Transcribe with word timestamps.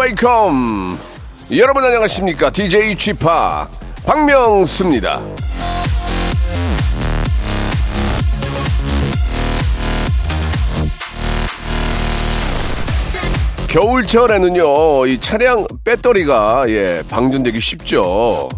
Welcome 0.00 0.98
여러분 1.58 1.84
안녕하십니까? 1.84 2.48
DJ 2.48 2.96
쥐팍 2.96 3.68
박명수입니다. 4.06 5.20
겨울철에는요 13.68 15.06
이 15.06 15.20
차량 15.20 15.66
배터리가 15.84 16.64
예 16.68 17.02
방전되기 17.10 17.60
쉽죠. 17.60 18.48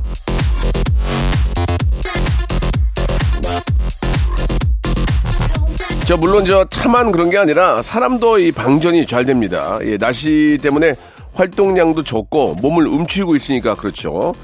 저 6.05 6.17
물론 6.17 6.45
저 6.47 6.65
차만 6.67 7.11
그런 7.11 7.31
게 7.31 7.39
아니라 7.39 7.83
사람도 7.83 8.39
이 8.39 8.53
방전이 8.53 9.07
잘 9.07 9.25
됩니다. 9.25 9.79
예, 9.83 9.97
날씨 9.97 10.59
때문에 10.61 10.95
활동량도 11.35 12.05
적고 12.05 12.57
몸을 12.63 12.87
움츠리고 12.87 13.35
있으니까 13.37 13.75
그렇죠. 13.75 14.35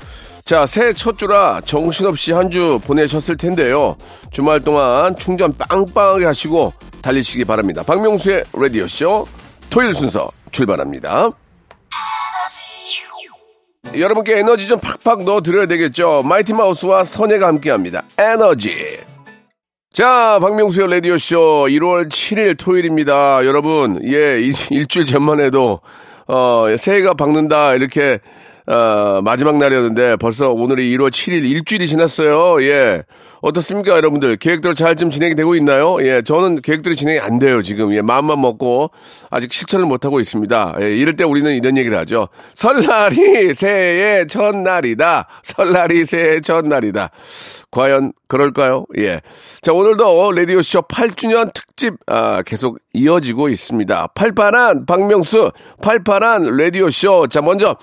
자, 0.44 0.64
새해 0.66 0.92
첫 0.94 1.18
주라 1.18 1.60
정신없이 1.64 2.32
한 2.32 2.50
주 2.50 2.80
보내셨을 2.84 3.36
텐데요. 3.36 3.96
주말 4.30 4.60
동안 4.60 5.14
충전 5.16 5.54
빵빵하게 5.56 6.24
하시고 6.24 6.72
달리시기 7.02 7.44
바랍니다. 7.44 7.82
박명수의 7.82 8.44
라디오쇼 8.54 9.26
토요일 9.70 9.92
순서 9.94 10.30
출발합니다. 10.50 11.30
여러분께 13.94 14.38
에너지 14.38 14.66
좀 14.66 14.78
팍팍 14.80 15.24
넣어드려야 15.24 15.66
되겠죠. 15.66 16.22
마이티 16.24 16.52
마우스와 16.54 17.04
선예가 17.04 17.46
함께합니다. 17.46 18.02
에너지. 18.18 18.98
자, 19.92 20.38
박명수의 20.40 20.90
라디오쇼 20.90 21.66
1월 21.70 22.08
7일 22.08 22.58
토요일입니다. 22.58 23.44
여러분, 23.46 24.00
예, 24.04 24.40
일, 24.40 24.54
일주일 24.70 25.06
전만 25.06 25.40
해도, 25.40 25.80
어, 26.28 26.66
새해가 26.76 27.14
밝는다, 27.14 27.74
이렇게, 27.74 28.20
어, 28.68 29.22
마지막 29.22 29.56
날이었는데 29.56 30.16
벌써 30.16 30.50
오늘이 30.50 30.94
1월 30.94 31.08
7일 31.10 31.42
일주일이 31.50 31.88
지났어요. 31.88 32.62
예. 32.62 33.02
어떻습니까, 33.40 33.92
여러분들? 33.96 34.36
계획대로 34.36 34.74
잘좀 34.74 35.10
진행이 35.10 35.36
되고 35.36 35.54
있나요? 35.54 35.96
예, 36.02 36.20
저는 36.20 36.60
계획대로 36.60 36.94
진행이 36.94 37.18
안 37.18 37.38
돼요, 37.38 37.62
지금. 37.62 37.94
예, 37.94 38.02
마음만 38.02 38.38
먹고 38.38 38.90
아직 39.30 39.54
실천을 39.54 39.86
못 39.86 40.04
하고 40.04 40.20
있습니다. 40.20 40.76
예, 40.82 40.94
이럴 40.94 41.16
때 41.16 41.24
우리는 41.24 41.50
이런 41.54 41.78
얘기를 41.78 41.96
하죠. 41.98 42.28
설날이 42.52 43.54
새해의 43.56 44.26
첫날이다. 44.26 45.28
설날이 45.42 46.04
새해의 46.04 46.42
첫날이다. 46.42 47.10
과연 47.70 48.12
그럴까요? 48.26 48.84
예. 48.98 49.22
자, 49.62 49.72
오늘도 49.72 50.32
라디오쇼 50.32 50.82
8주년 50.82 51.52
특집, 51.54 51.94
아, 52.06 52.42
계속 52.42 52.78
이어지고 52.92 53.48
있습니다. 53.48 54.08
팔팔한 54.14 54.84
박명수, 54.84 55.52
팔팔한 55.80 56.56
라디오쇼. 56.56 57.28
자, 57.28 57.40
먼저, 57.40 57.76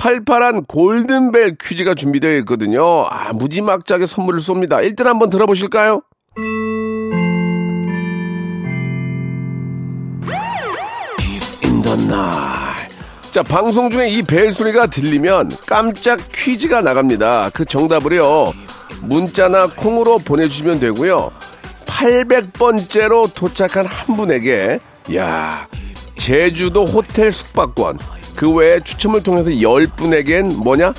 팔팔한 0.00 0.64
골든벨 0.64 1.56
퀴즈가 1.60 1.94
준비되어 1.94 2.38
있거든요. 2.38 3.04
아, 3.10 3.34
무지막지하게 3.34 4.06
선물을 4.06 4.40
쏩니다. 4.40 4.82
1등 4.82 5.04
한번 5.04 5.28
들어보실까요? 5.28 6.00
자, 13.30 13.42
방송 13.42 13.90
중에 13.90 14.08
이 14.08 14.22
벨 14.22 14.52
소리가 14.52 14.86
들리면 14.86 15.50
깜짝 15.66 16.18
퀴즈가 16.32 16.80
나갑니다. 16.80 17.50
그 17.52 17.66
정답을요, 17.66 18.54
문자나 19.02 19.66
콩으로 19.76 20.18
보내주시면 20.18 20.80
되고요. 20.80 21.30
800번째로 21.84 23.34
도착한 23.34 23.84
한 23.84 24.16
분에게, 24.16 24.80
야 25.14 25.68
제주도 26.16 26.86
호텔 26.86 27.32
숙박권, 27.32 27.98
그 28.40 28.50
외에 28.54 28.80
추첨을 28.80 29.22
통해서 29.22 29.50
10분에겐 29.50 30.54
뭐냐? 30.64 30.94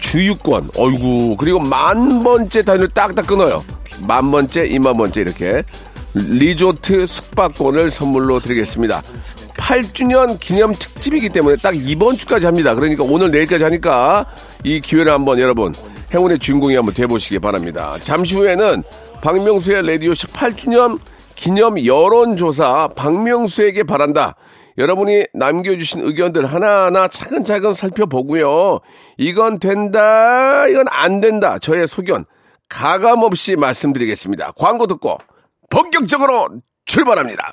주유권, 0.00 0.68
어이구, 0.76 1.36
그리고 1.38 1.58
만 1.58 2.22
번째 2.22 2.62
단위를 2.62 2.88
딱딱 2.88 3.26
끊어요. 3.26 3.64
만 4.06 4.30
번째, 4.30 4.66
이만 4.66 4.98
번째 4.98 5.22
이렇게. 5.22 5.62
리조트 6.12 7.06
숙박권을 7.06 7.90
선물로 7.90 8.40
드리겠습니다. 8.40 9.02
8주년 9.56 10.38
기념 10.38 10.74
특집이기 10.74 11.30
때문에 11.30 11.56
딱 11.56 11.74
이번 11.74 12.18
주까지 12.18 12.44
합니다. 12.44 12.74
그러니까 12.74 13.02
오늘 13.02 13.30
내일까지 13.30 13.64
하니까 13.64 14.26
이 14.62 14.82
기회를 14.82 15.14
한번 15.14 15.38
여러분 15.38 15.74
행운의 16.12 16.38
주인공이 16.38 16.76
한번 16.76 16.92
돼보시기 16.92 17.38
바랍니다. 17.38 17.96
잠시 18.02 18.34
후에는 18.34 18.82
박명수의 19.22 19.86
라디오 19.86 20.12
18주년 20.12 20.98
기념 21.34 21.82
여론조사 21.82 22.90
박명수에게 22.94 23.84
바란다. 23.84 24.36
여러분이 24.78 25.24
남겨주신 25.32 26.02
의견들 26.02 26.46
하나하나 26.46 27.08
차근차근 27.08 27.72
살펴보고요. 27.72 28.80
이건 29.16 29.58
된다, 29.58 30.66
이건 30.68 30.86
안 30.90 31.20
된다. 31.20 31.58
저의 31.58 31.88
소견 31.88 32.24
가감 32.68 33.22
없이 33.22 33.56
말씀드리겠습니다. 33.56 34.52
광고 34.52 34.86
듣고 34.86 35.18
본격적으로 35.70 36.48
출발합니다. 36.84 37.52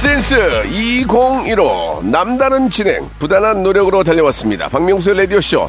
Since 0.00 0.34
2015 0.64 2.00
남다른 2.04 2.70
진행 2.70 3.06
부단한 3.18 3.62
노력으로 3.62 4.02
달려왔습니다. 4.02 4.70
박명수의 4.70 5.14
라디오쇼 5.18 5.68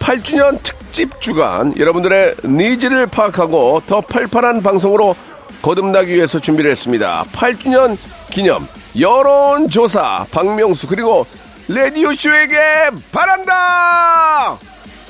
8주년 0.00 0.58
특집 0.62 1.20
주간 1.20 1.76
여러분들의 1.76 2.36
needs를 2.46 3.06
파악하고 3.06 3.82
더 3.86 4.00
팔팔한 4.00 4.62
방송으로 4.62 5.14
거듭나기 5.60 6.14
위해서 6.14 6.38
준비를 6.38 6.70
했습니다. 6.70 7.26
8주년 7.32 7.98
기념 8.30 8.66
여론조사 8.98 10.24
박명수 10.30 10.86
그리고 10.86 11.26
라디오쇼에게 11.68 12.56
바란다! 13.12 14.56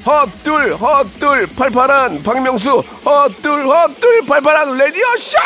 헛둘 0.05 0.75
헛둘 0.75 1.47
팔팔한 1.57 2.25
박명수 2.25 2.83
헛둘 3.05 3.65
헛둘 3.65 4.27
팔팔한 4.27 4.77
라디오쇼! 4.77 5.39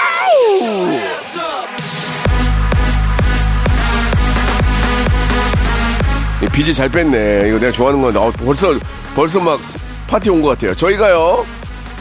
이 6.42 6.47
비지 6.47 6.72
잘 6.72 6.89
뺐네. 6.89 7.48
이거 7.48 7.59
내가 7.59 7.71
좋아하는 7.72 8.01
건데, 8.01 8.19
어, 8.19 8.31
벌써, 8.45 8.75
벌써 9.15 9.41
막 9.41 9.60
파티 10.07 10.31
온 10.31 10.41
것 10.42 10.48
같아요. 10.48 10.75
저희가요, 10.75 11.45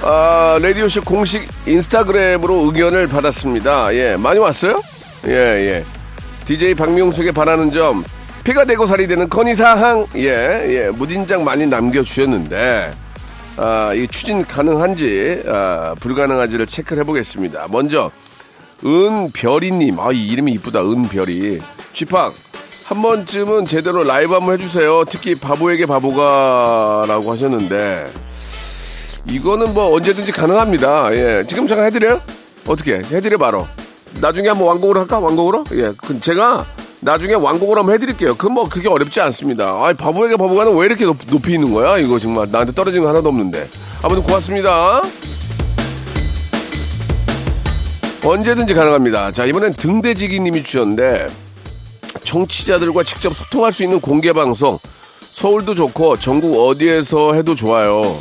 아, 0.01 0.57
라디오쇼 0.61 1.01
공식 1.01 1.47
인스타그램으로 1.67 2.65
의견을 2.65 3.07
받았습니다. 3.07 3.93
예, 3.95 4.15
많이 4.15 4.39
왔어요? 4.39 4.81
예, 5.27 5.31
예. 5.33 5.85
DJ 6.45 6.73
박명숙에 6.75 7.31
바라는 7.31 7.71
점, 7.73 8.03
피가 8.45 8.63
되고 8.65 8.85
살이 8.85 9.07
되는 9.07 9.27
건의사항, 9.29 10.07
예, 10.15 10.21
예, 10.85 10.89
무진장 10.89 11.43
많이 11.43 11.67
남겨주셨는데, 11.67 12.91
아, 13.57 13.91
이 13.93 14.07
추진 14.07 14.45
가능한지, 14.45 15.43
아, 15.47 15.93
불가능한지를 15.99 16.65
체크를 16.65 17.01
해보겠습니다. 17.03 17.67
먼저, 17.69 18.09
은별이님, 18.85 19.99
아, 19.99 20.11
이 20.13 20.27
이름이 20.29 20.53
이쁘다, 20.53 20.81
은별이. 20.81 21.59
쥐팍, 21.91 22.33
한 22.89 23.03
번쯤은 23.03 23.67
제대로 23.67 24.01
라이브 24.01 24.33
한번 24.33 24.55
해주세요. 24.55 25.05
특히 25.07 25.35
바보에게 25.35 25.85
바보가라고 25.85 27.31
하셨는데 27.31 28.07
이거는 29.29 29.75
뭐 29.75 29.93
언제든지 29.93 30.31
가능합니다. 30.31 31.13
예, 31.13 31.43
지금 31.45 31.67
잠깐 31.67 31.85
해드려요? 31.85 32.19
어떻게 32.65 32.95
해드려 32.95 33.37
바로. 33.37 33.67
나중에 34.19 34.47
한번 34.47 34.69
완곡으로 34.69 35.01
할까? 35.01 35.19
완곡으로? 35.19 35.65
예, 35.73 35.93
그 36.03 36.19
제가 36.19 36.65
나중에 37.01 37.35
완곡으로 37.35 37.81
한번 37.81 37.93
해드릴게요. 37.93 38.35
그건 38.35 38.53
뭐 38.53 38.67
그렇게 38.67 38.89
어렵지 38.89 39.21
않습니다. 39.21 39.65
아, 39.65 39.93
바보에게 39.95 40.35
바보가는 40.37 40.75
왜 40.75 40.87
이렇게 40.87 41.05
높, 41.05 41.15
높이 41.29 41.53
있는 41.53 41.71
거야? 41.71 41.99
이거 41.99 42.17
정말 42.17 42.47
나한테 42.51 42.73
떨어진 42.73 43.03
거 43.03 43.09
하나도 43.09 43.29
없는데. 43.29 43.69
아무튼 44.01 44.23
고맙습니다. 44.23 45.03
언제든지 48.23 48.73
가능합니다. 48.73 49.31
자, 49.31 49.45
이번엔 49.45 49.73
등대지기 49.75 50.39
님이 50.39 50.63
주셨는데, 50.63 51.27
청취자들과 52.23 53.03
직접 53.03 53.35
소통할 53.35 53.71
수 53.73 53.83
있는 53.83 53.99
공개 53.99 54.33
방송, 54.33 54.79
서울도 55.31 55.75
좋고 55.75 56.17
전국 56.19 56.67
어디에서 56.67 57.33
해도 57.33 57.55
좋아요. 57.55 58.19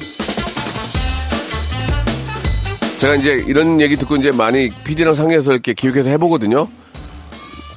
제가 2.99 3.14
이제 3.14 3.44
이런 3.46 3.81
얘기 3.81 3.96
듣고 3.96 4.17
이제 4.17 4.31
많이 4.32 4.70
PD랑 4.70 5.14
상의해서 5.14 5.52
이렇게 5.52 5.73
기획해서 5.73 6.11
해보거든요. 6.11 6.69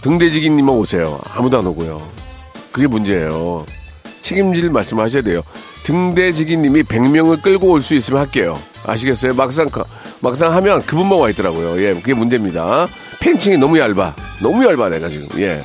등대지기님만 0.02 0.76
오세요. 0.76 1.20
아무도 1.36 1.60
안 1.60 1.68
오고요. 1.68 2.02
그게 2.72 2.88
문제예요. 2.88 3.66
책임질 4.24 4.72
말씀을 4.72 5.04
하셔야 5.04 5.22
돼요. 5.22 5.42
등대지기님이 5.84 6.84
100명을 6.84 7.42
끌고 7.42 7.70
올 7.70 7.82
수 7.82 7.94
있으면 7.96 8.20
할게요. 8.22 8.58
아시겠어요? 8.86 9.36
막상, 9.36 9.70
막상 10.22 10.52
하면 10.54 10.82
그분만 10.84 11.20
와 11.20 11.30
있더라고요. 11.30 11.80
예, 11.84 11.94
그게 11.94 12.16
문제입니다. 12.16 12.88
팬층이 13.20 13.58
너무 13.58 13.78
얇아. 13.78 14.16
너무 14.42 14.66
얇아, 14.66 14.90
내가 14.90 15.08
지금. 15.08 15.28
예. 15.40 15.62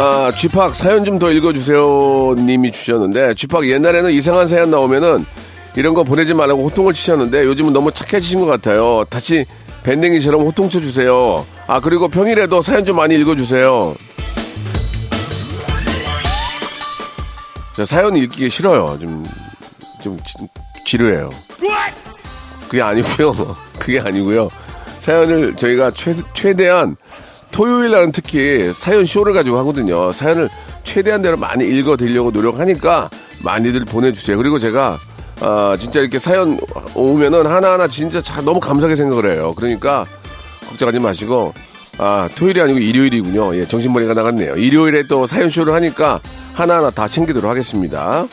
아, 0.00 0.30
쥐팍 0.34 0.74
사연 0.76 1.04
좀 1.04 1.18
더 1.18 1.32
읽어주세요. 1.32 2.34
님이 2.38 2.70
주셨는데, 2.70 3.34
쥐팍 3.34 3.66
옛날에는 3.68 4.10
이상한 4.12 4.46
사연 4.46 4.70
나오면은 4.70 5.26
이런 5.74 5.92
거 5.94 6.04
보내지 6.04 6.34
말라고 6.34 6.64
호통을 6.64 6.92
치셨는데 6.94 7.44
요즘은 7.44 7.72
너무 7.72 7.90
착해지신 7.92 8.40
것 8.40 8.46
같아요. 8.46 9.04
다시 9.10 9.44
밴댕이처럼 9.82 10.42
호통 10.42 10.70
쳐주세요. 10.70 11.44
아, 11.66 11.80
그리고 11.80 12.08
평일에도 12.08 12.62
사연 12.62 12.84
좀 12.84 12.96
많이 12.96 13.16
읽어주세요. 13.16 13.94
저 17.76 17.84
사연 17.84 18.16
읽기 18.16 18.50
싫어요. 18.50 18.98
좀, 19.00 19.24
좀 20.02 20.18
지- 20.24 20.34
지루해요. 20.84 21.30
그게 22.68 22.82
아니고요. 22.82 23.32
그게 23.78 24.00
아니고요. 24.00 24.48
사연을 24.98 25.54
저희가 25.56 25.90
최, 25.92 26.14
최대한 26.34 26.96
토요일 27.50 27.90
날은 27.90 28.12
특히 28.12 28.72
사연 28.74 29.04
쇼를 29.06 29.32
가지고 29.32 29.58
하거든요. 29.58 30.12
사연을 30.12 30.48
최대한 30.84 31.22
대로 31.22 31.36
많이 31.36 31.66
읽어드리려고 31.66 32.30
노력하니까 32.30 33.10
많이들 33.42 33.84
보내주세요. 33.84 34.36
그리고 34.36 34.58
제가 34.58 34.98
아, 35.40 35.76
진짜 35.78 36.00
이렇게 36.00 36.18
사연 36.18 36.58
오면은 36.94 37.46
하나하나 37.46 37.86
진짜 37.88 38.20
자- 38.20 38.40
너무 38.42 38.58
감사하게 38.60 38.96
생각을 38.96 39.30
해요. 39.30 39.52
그러니까 39.56 40.04
걱정하지 40.68 40.98
마시고 40.98 41.52
아 41.98 42.28
토요일이 42.36 42.60
아니고 42.60 42.78
일요일이군요. 42.78 43.56
예, 43.56 43.66
정신머리가 43.66 44.14
나갔네요. 44.14 44.56
일요일에 44.56 45.04
또 45.08 45.26
사연 45.26 45.50
쇼를 45.50 45.74
하니까 45.74 46.20
하나하나 46.54 46.90
다 46.90 47.08
챙기도록 47.08 47.50
하겠습니다. 47.50 48.26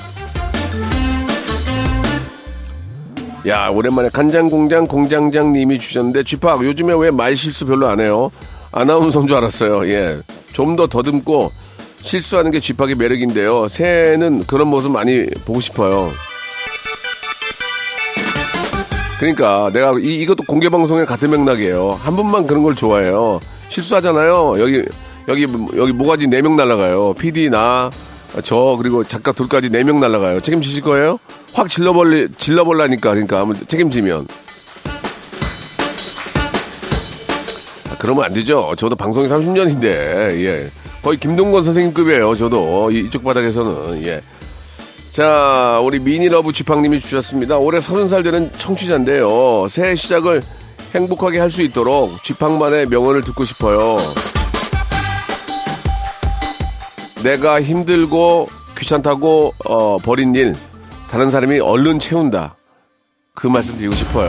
야 3.47 3.67
오랜만에 3.69 4.09
간장공장 4.09 4.87
공장장님이 4.87 5.77
주셨는데 5.79 6.23
쥐팍 6.23 6.63
요즘에 6.63 6.93
왜 6.97 7.11
말 7.11 7.37
실수 7.37 7.65
별로 7.67 7.87
안 7.87 7.99
해요? 7.99 8.31
아나운서인 8.75 9.27
줄 9.27 9.37
알았어요. 9.37 9.87
예, 9.89 10.19
좀 10.51 10.75
더 10.75 10.85
더듬고 10.87 11.51
실수하는 12.01 12.51
게 12.51 12.59
쥐팍의 12.59 12.95
매력인데요. 12.95 13.67
새해는 13.67 14.45
그런 14.45 14.67
모습 14.67 14.91
많이 14.91 15.25
보고 15.45 15.59
싶어요. 15.59 16.11
그러니까 19.19 19.69
내가 19.73 19.93
이, 19.99 20.21
이것도 20.21 20.43
공개 20.45 20.69
방송의 20.69 21.05
같은 21.05 21.31
맥락이에요. 21.31 21.97
한 22.01 22.15
분만 22.15 22.45
그런 22.47 22.63
걸 22.63 22.75
좋아해요. 22.75 23.39
실수하잖아요. 23.69 24.55
여기 24.59 24.83
여기 25.27 25.47
여기 25.77 25.91
모가지 25.93 26.27
네 26.27 26.41
명 26.41 26.55
날라가요. 26.55 27.13
PD 27.13 27.49
나 27.49 27.89
저 28.43 28.75
그리고 28.77 29.01
작가 29.05 29.31
둘까지 29.31 29.69
네 29.69 29.83
명 29.83 30.01
날라가요. 30.01 30.41
책임지실 30.41 30.81
거예요? 30.83 31.17
확 31.53 31.69
질러버리 31.69 32.27
질러버라니까 32.37 33.11
그러니까 33.11 33.39
한번 33.39 33.55
책임지면. 33.67 34.27
그러면 38.05 38.23
안 38.25 38.33
되죠. 38.33 38.71
저도 38.77 38.95
방송이 38.95 39.27
30년인데 39.27 39.83
예 40.45 40.67
거의 41.01 41.17
김동건 41.17 41.63
선생님급이에요. 41.63 42.35
저도 42.35 42.91
이- 42.91 42.99
이쪽 43.07 43.23
바닥에서는 43.23 44.05
예. 44.05 44.21
자, 45.09 45.79
우리 45.83 45.97
미니러브 45.99 46.53
지팡님이 46.53 46.99
주셨습니다. 46.99 47.57
올해 47.57 47.79
서른 47.81 48.07
살 48.07 48.21
되는 48.21 48.51
청취자인데요. 48.57 49.65
새해 49.69 49.95
시작을 49.95 50.43
행복하게 50.93 51.39
할 51.39 51.49
수 51.49 51.63
있도록 51.63 52.21
지팡만의 52.23 52.87
명언을 52.89 53.23
듣고 53.23 53.43
싶어요. 53.43 53.97
내가 57.23 57.59
힘들고 57.59 58.49
귀찮다고 58.77 59.53
어, 59.65 59.97
버린 59.97 60.35
일 60.35 60.55
다른 61.09 61.31
사람이 61.31 61.59
얼른 61.59 61.97
채운다. 61.97 62.55
그 63.33 63.47
말씀 63.47 63.75
드리고 63.77 63.95
싶어요. 63.95 64.27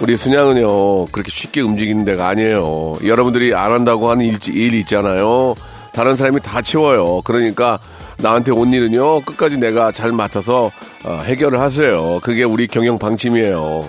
우리 0.00 0.16
순양은요 0.16 1.06
그렇게 1.06 1.30
쉽게 1.30 1.60
움직이는 1.60 2.04
데가 2.04 2.28
아니에요. 2.28 2.96
여러분들이 3.04 3.54
안 3.54 3.70
한다고 3.70 4.10
하는 4.10 4.24
일, 4.24 4.38
일 4.48 4.74
있잖아요. 4.74 5.54
다른 5.92 6.16
사람이 6.16 6.40
다 6.40 6.62
채워요. 6.62 7.20
그러니까 7.22 7.78
나한테 8.16 8.50
온 8.52 8.72
일은요 8.72 9.20
끝까지 9.22 9.58
내가 9.58 9.92
잘 9.92 10.12
맡아서 10.12 10.70
어, 11.04 11.20
해결을 11.22 11.60
하세요. 11.60 12.18
그게 12.22 12.44
우리 12.44 12.66
경영 12.66 12.98
방침이에요. 12.98 13.82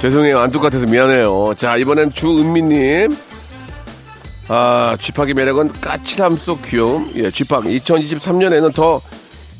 죄송해요 0.00 0.38
안 0.40 0.50
똑같아서 0.50 0.86
미안해요. 0.86 1.54
자 1.56 1.76
이번엔 1.76 2.10
주은미님. 2.10 3.16
아 4.48 4.96
쥐팍의 4.98 5.34
매력은 5.34 5.80
까칠함 5.80 6.36
속 6.36 6.62
귀여움. 6.62 7.12
예 7.14 7.30
쥐팍 7.30 7.64
2023년에는 7.64 8.74
더 8.74 9.00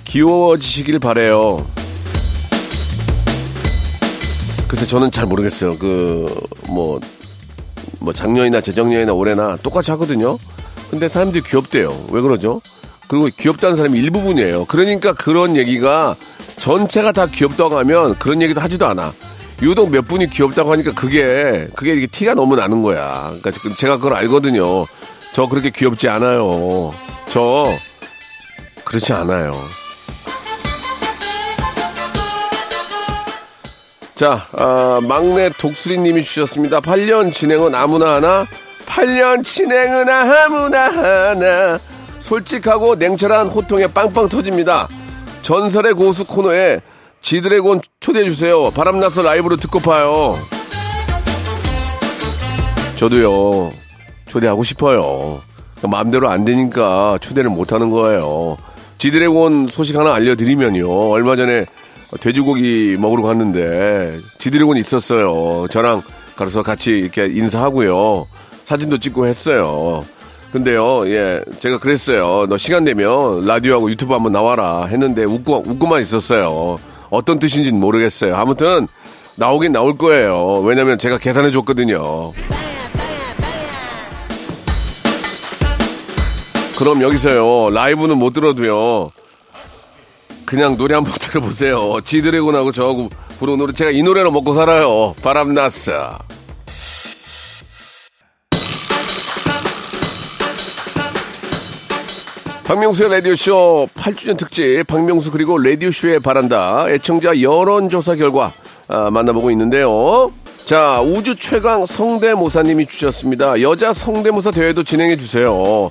귀여워지시길 0.05 0.99
바래요. 0.99 1.65
글쎄 4.69 4.87
저는 4.87 5.11
잘 5.11 5.27
모르겠어요. 5.27 5.79
그뭐뭐 5.79 7.01
작년이나 8.15 8.61
재작년이나 8.61 9.13
올해나 9.15 9.57
똑같이 9.57 9.91
하거든요. 9.93 10.39
근데 10.91 11.09
사람들이 11.09 11.43
귀엽대요. 11.43 12.07
왜 12.11 12.21
그러죠? 12.21 12.61
그리고 13.09 13.29
귀엽다는 13.35 13.77
사람이 13.77 13.99
일부분이에요. 13.99 14.67
그러니까 14.67 15.15
그런 15.15 15.57
얘기가 15.57 16.17
전체가 16.59 17.13
다 17.13 17.27
귀엽다고 17.27 17.79
하면 17.79 18.19
그런 18.19 18.43
얘기도 18.43 18.61
하지도 18.61 18.87
않아. 18.87 19.13
유독 19.63 19.91
몇 19.91 20.07
분이 20.07 20.31
귀엽다고 20.31 20.71
하니까 20.73 20.93
그게 20.93 21.69
그게 21.75 21.95
이게 21.95 22.07
티가 22.07 22.35
너무 22.35 22.55
나는 22.55 22.83
거야. 22.83 23.33
그러니까 23.41 23.51
제가 23.75 23.97
그걸 23.97 24.15
알거든요. 24.15 24.85
저 25.33 25.47
그렇게 25.47 25.71
귀엽지 25.71 26.09
않아요. 26.09 26.93
저 27.29 27.75
그렇지 28.85 29.13
않아요. 29.15 29.53
자, 34.19 34.49
아, 34.51 34.99
막내 35.01 35.49
독수리님이 35.49 36.25
주셨습니다. 36.25 36.81
8년 36.81 37.33
진행은 37.33 37.73
아무나 37.73 38.17
하나, 38.17 38.49
8년 38.85 39.45
진행은 39.45 40.09
아무나 40.09 40.91
하나. 40.91 41.79
솔직하고 42.19 42.97
냉철한 42.97 43.47
호통에 43.47 43.87
빵빵 43.87 44.29
터집니다. 44.29 44.89
전설의 45.43 45.95
고수 45.95 46.27
코너에 46.27 46.81
지드래곤 47.21 47.81
초대해주세요. 48.01 48.73
바람나서 48.73 49.23
라이브로 49.23 49.55
듣고 49.55 49.79
파요. 49.79 50.37
저도요, 52.97 53.71
초대하고 54.27 54.65
싶어요. 54.65 55.39
마음대로 55.85 56.29
안 56.29 56.45
되니까 56.45 57.19
초대를 57.21 57.51
못 57.51 57.73
하는 57.73 57.89
거예요. 57.91 58.57
지드래곤 58.99 59.69
소식 59.69 59.95
하나 59.95 60.13
알려드리면요. 60.13 61.09
얼마 61.13 61.37
전에 61.37 61.67
돼지고기 62.21 62.97
먹으러 62.99 63.23
갔는데 63.23 64.21
지드래곤 64.39 64.77
있었어요. 64.79 65.67
저랑 65.69 66.03
가서 66.37 66.63
같이 66.63 66.93
이렇게 66.93 67.27
인사하고요. 67.27 68.27
사진도 68.65 68.99
찍고 68.99 69.27
했어요. 69.27 70.05
근데요, 70.53 71.07
예, 71.09 71.43
제가 71.59 71.79
그랬어요. 71.79 72.47
너 72.49 72.57
시간 72.57 72.85
되면 72.85 73.45
라디오하고 73.45 73.91
유튜브 73.91 74.15
한번 74.15 74.33
나와라 74.33 74.87
했는데 74.87 75.25
웃고, 75.25 75.65
웃고만 75.67 76.01
있었어요. 76.01 76.79
어떤 77.11 77.39
뜻인지는 77.39 77.79
모르겠어요. 77.79 78.35
아무튼 78.35 78.89
나오긴 79.37 79.73
나올 79.73 79.99
거예요. 79.99 80.61
왜냐면 80.65 80.97
제가 80.99 81.19
계산해 81.19 81.51
줬거든요. 81.51 82.33
그럼 86.79 87.03
여기서요, 87.03 87.71
라이브는 87.71 88.17
못 88.19 88.33
들어도요, 88.33 89.11
그냥 90.49 90.79
노래 90.79 90.95
한번 90.95 91.13
들어보세요. 91.21 92.01
지드래곤하고 92.03 92.73
저하고 92.73 93.11
부른 93.39 93.59
노래, 93.59 93.73
제가 93.75 93.91
이 93.91 94.03
노래로 94.03 94.31
먹고 94.31 94.55
살아요. 94.55 95.15
바람났어. 95.23 96.19
박명수의 102.65 103.11
라디오쇼 103.11 103.89
8주년 103.95 104.37
특집 104.37 104.87
박명수 104.87 105.31
그리고 105.31 105.57
라디오쇼에 105.57 106.19
바란다 106.19 106.85
애청자 106.91 107.41
여론조사 107.41 108.17
결과 108.17 108.53
아, 108.89 109.11
만나보고 109.11 109.51
있는데요. 109.53 110.31
자 110.67 111.01
우주 111.01 111.35
최강 111.37 111.87
성대모사님이 111.87 112.85
주셨습니다. 112.85 113.63
여자 113.63 113.95
성대모사 113.95 114.51
대회도 114.51 114.83
진행해 114.83 115.17
주세요. 115.17 115.91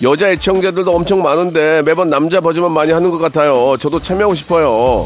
여자 0.00 0.28
애청자들도 0.28 0.94
엄청 0.94 1.22
많은데 1.22 1.82
매번 1.82 2.08
남자 2.08 2.40
버즈만 2.40 2.70
많이 2.72 2.92
하는 2.92 3.10
것 3.10 3.18
같아요. 3.18 3.76
저도 3.78 4.00
참여하고 4.00 4.34
싶어요. 4.34 5.04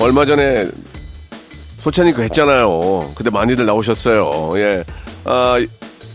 얼마 0.00 0.24
전에 0.24 0.66
소찬이 1.78 2.12
그 2.12 2.22
했잖아요. 2.22 3.12
근데 3.14 3.30
많이들 3.30 3.66
나오셨어요. 3.66 4.52
예. 4.56 4.84
아, 5.24 5.58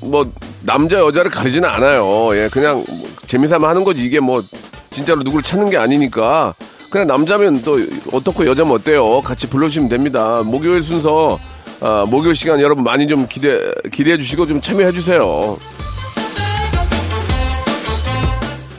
뭐, 0.01 0.29
남자, 0.63 0.99
여자를 0.99 1.31
가리지는 1.31 1.69
않아요. 1.69 2.35
예. 2.35 2.49
그냥 2.51 2.83
뭐 2.87 3.07
재미삼아 3.27 3.69
하는 3.69 3.83
거지. 3.83 4.01
이게 4.01 4.19
뭐, 4.19 4.43
진짜로 4.91 5.23
누굴 5.23 5.41
찾는 5.41 5.69
게 5.69 5.77
아니니까. 5.77 6.53
그냥 6.89 7.07
남자면 7.07 7.61
또 7.63 7.79
어떻고 8.11 8.45
여자면 8.45 8.73
어때요? 8.73 9.21
같이 9.21 9.47
불러주시면 9.49 9.89
됩니다. 9.89 10.41
목요일 10.43 10.83
순서, 10.83 11.39
아, 11.79 12.05
목요일 12.07 12.35
시간 12.35 12.59
여러분 12.59 12.83
많이 12.83 13.07
좀 13.07 13.25
기대, 13.27 13.59
기대해 13.91 14.17
주시고 14.17 14.47
좀 14.47 14.59
참여해 14.61 14.91
주세요. 14.91 15.57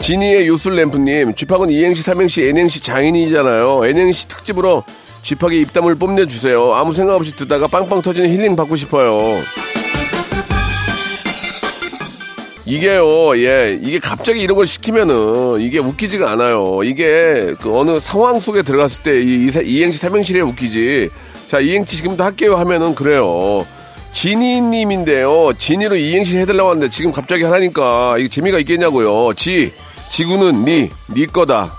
지니의 0.06 0.46
요술램프님, 0.46 1.34
쥐팍은 1.34 1.68
이행시, 1.68 2.00
삼행시, 2.00 2.44
N행시 2.44 2.78
장인이잖아요. 2.78 3.86
N행시 3.86 4.28
특집으로 4.28 4.84
쥐팍의 5.22 5.60
입담을 5.62 5.96
뽐내주세요. 5.96 6.74
아무 6.74 6.94
생각 6.94 7.16
없이 7.16 7.34
듣다가 7.34 7.66
빵빵 7.66 8.02
터지는 8.02 8.30
힐링 8.30 8.54
받고 8.54 8.76
싶어요. 8.76 9.40
이게요, 12.66 13.36
예, 13.38 13.80
이게 13.82 13.98
갑자기 13.98 14.42
이런 14.42 14.56
걸 14.56 14.68
시키면은 14.68 15.60
이게 15.60 15.80
웃기지가 15.80 16.30
않아요. 16.30 16.84
이게 16.84 17.56
그 17.60 17.76
어느 17.76 17.98
상황 17.98 18.38
속에 18.38 18.62
들어갔을 18.62 19.02
때 19.02 19.20
이, 19.20 19.50
이 19.64 19.82
행시, 19.82 19.98
삼행시에 19.98 20.40
웃기지. 20.40 21.10
자, 21.48 21.58
이행시 21.58 21.96
지금부터 21.96 22.22
할게요 22.22 22.54
하면은 22.54 22.94
그래요. 22.94 23.66
지니님인데요. 24.12 25.54
지니로 25.58 25.96
이행시 25.96 26.38
해달라고 26.38 26.70
하는데 26.70 26.88
지금 26.90 27.10
갑자기 27.10 27.42
하라니까 27.42 28.18
이게 28.18 28.28
재미가 28.28 28.60
있겠냐고요. 28.60 29.34
지, 29.34 29.72
지구는 30.08 30.64
니, 30.64 30.90
니 31.08 31.26
거다. 31.26 31.76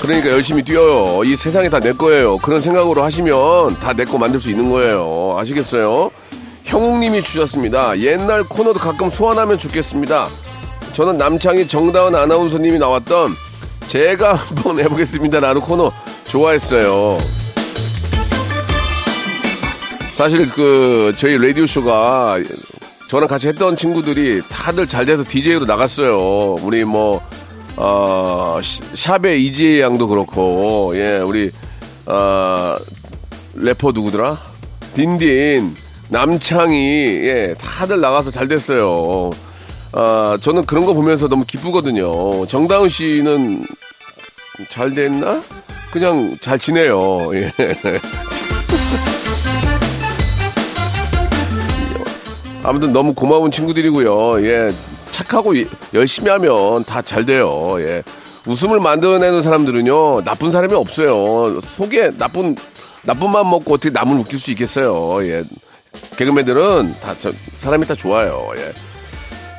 그러니까 0.00 0.30
열심히 0.30 0.62
뛰어요. 0.62 1.22
이 1.24 1.36
세상이 1.36 1.68
다 1.70 1.80
내 1.80 1.92
거예요. 1.92 2.38
그런 2.38 2.60
생각으로 2.60 3.02
하시면 3.02 3.78
다 3.80 3.92
내 3.92 4.04
거 4.04 4.16
만들 4.18 4.40
수 4.40 4.50
있는 4.50 4.70
거예요. 4.70 5.36
아시겠어요? 5.38 6.10
형욱님이 6.64 7.22
주셨습니다. 7.22 7.98
옛날 7.98 8.44
코너도 8.44 8.78
가끔 8.78 9.10
소환하면 9.10 9.58
좋겠습니다. 9.58 10.28
저는 10.92 11.18
남창희 11.18 11.66
정다은 11.68 12.14
아나운서님이 12.14 12.78
나왔던 12.78 13.34
제가 13.86 14.34
한번 14.54 14.78
해보겠습니다. 14.78 15.40
라는 15.40 15.60
코너 15.60 15.90
좋아했어요. 16.28 17.18
사실 20.14 20.46
그 20.48 21.12
저희 21.16 21.38
라디오 21.38 21.64
쇼가 21.66 22.38
저랑 23.08 23.26
같이 23.26 23.48
했던 23.48 23.74
친구들이 23.74 24.42
다들 24.50 24.86
잘 24.86 25.06
돼서 25.06 25.24
DJ로 25.26 25.64
나갔어요. 25.64 26.56
우리 26.62 26.84
뭐 26.84 27.22
어, 27.76 28.60
샵의 28.62 29.44
이지혜 29.46 29.80
양도 29.80 30.06
그렇고 30.08 30.92
예 30.94 31.18
우리 31.18 31.50
어, 32.06 32.76
래퍼 33.54 33.92
누구더라? 33.92 34.38
딘딘 34.94 35.74
남창희 36.10 36.76
예 37.24 37.54
다들 37.58 38.00
나가서 38.00 38.30
잘 38.30 38.46
됐어요. 38.46 39.30
아 39.92 40.36
저는 40.40 40.66
그런 40.66 40.84
거 40.84 40.92
보면서 40.92 41.28
너무 41.28 41.44
기쁘거든요. 41.46 42.46
정다은 42.46 42.90
씨는 42.90 43.66
잘 44.68 44.94
됐나? 44.94 45.42
그냥 45.90 46.36
잘 46.42 46.58
지내요. 46.58 47.34
예. 47.34 47.52
아무튼 52.68 52.92
너무 52.92 53.14
고마운 53.14 53.50
친구들이고요. 53.50 54.44
예. 54.46 54.70
착하고 55.10 55.54
열심히 55.94 56.30
하면 56.30 56.84
다 56.84 57.00
잘 57.00 57.24
돼요. 57.24 57.76
예. 57.80 58.02
웃음을 58.46 58.78
만들어내는 58.80 59.40
사람들은요, 59.40 60.24
나쁜 60.24 60.50
사람이 60.50 60.74
없어요. 60.74 61.60
속에 61.62 62.10
나쁜, 62.18 62.54
나쁜 63.02 63.30
맘 63.30 63.48
먹고 63.48 63.74
어떻게 63.74 63.90
남을 63.90 64.18
웃길 64.18 64.38
수 64.38 64.50
있겠어요. 64.50 65.22
예. 65.26 65.44
개그맨들은 66.16 66.94
다, 67.00 67.14
저, 67.18 67.32
사람이 67.56 67.86
다 67.86 67.94
좋아요. 67.94 68.50
예. 68.58 68.72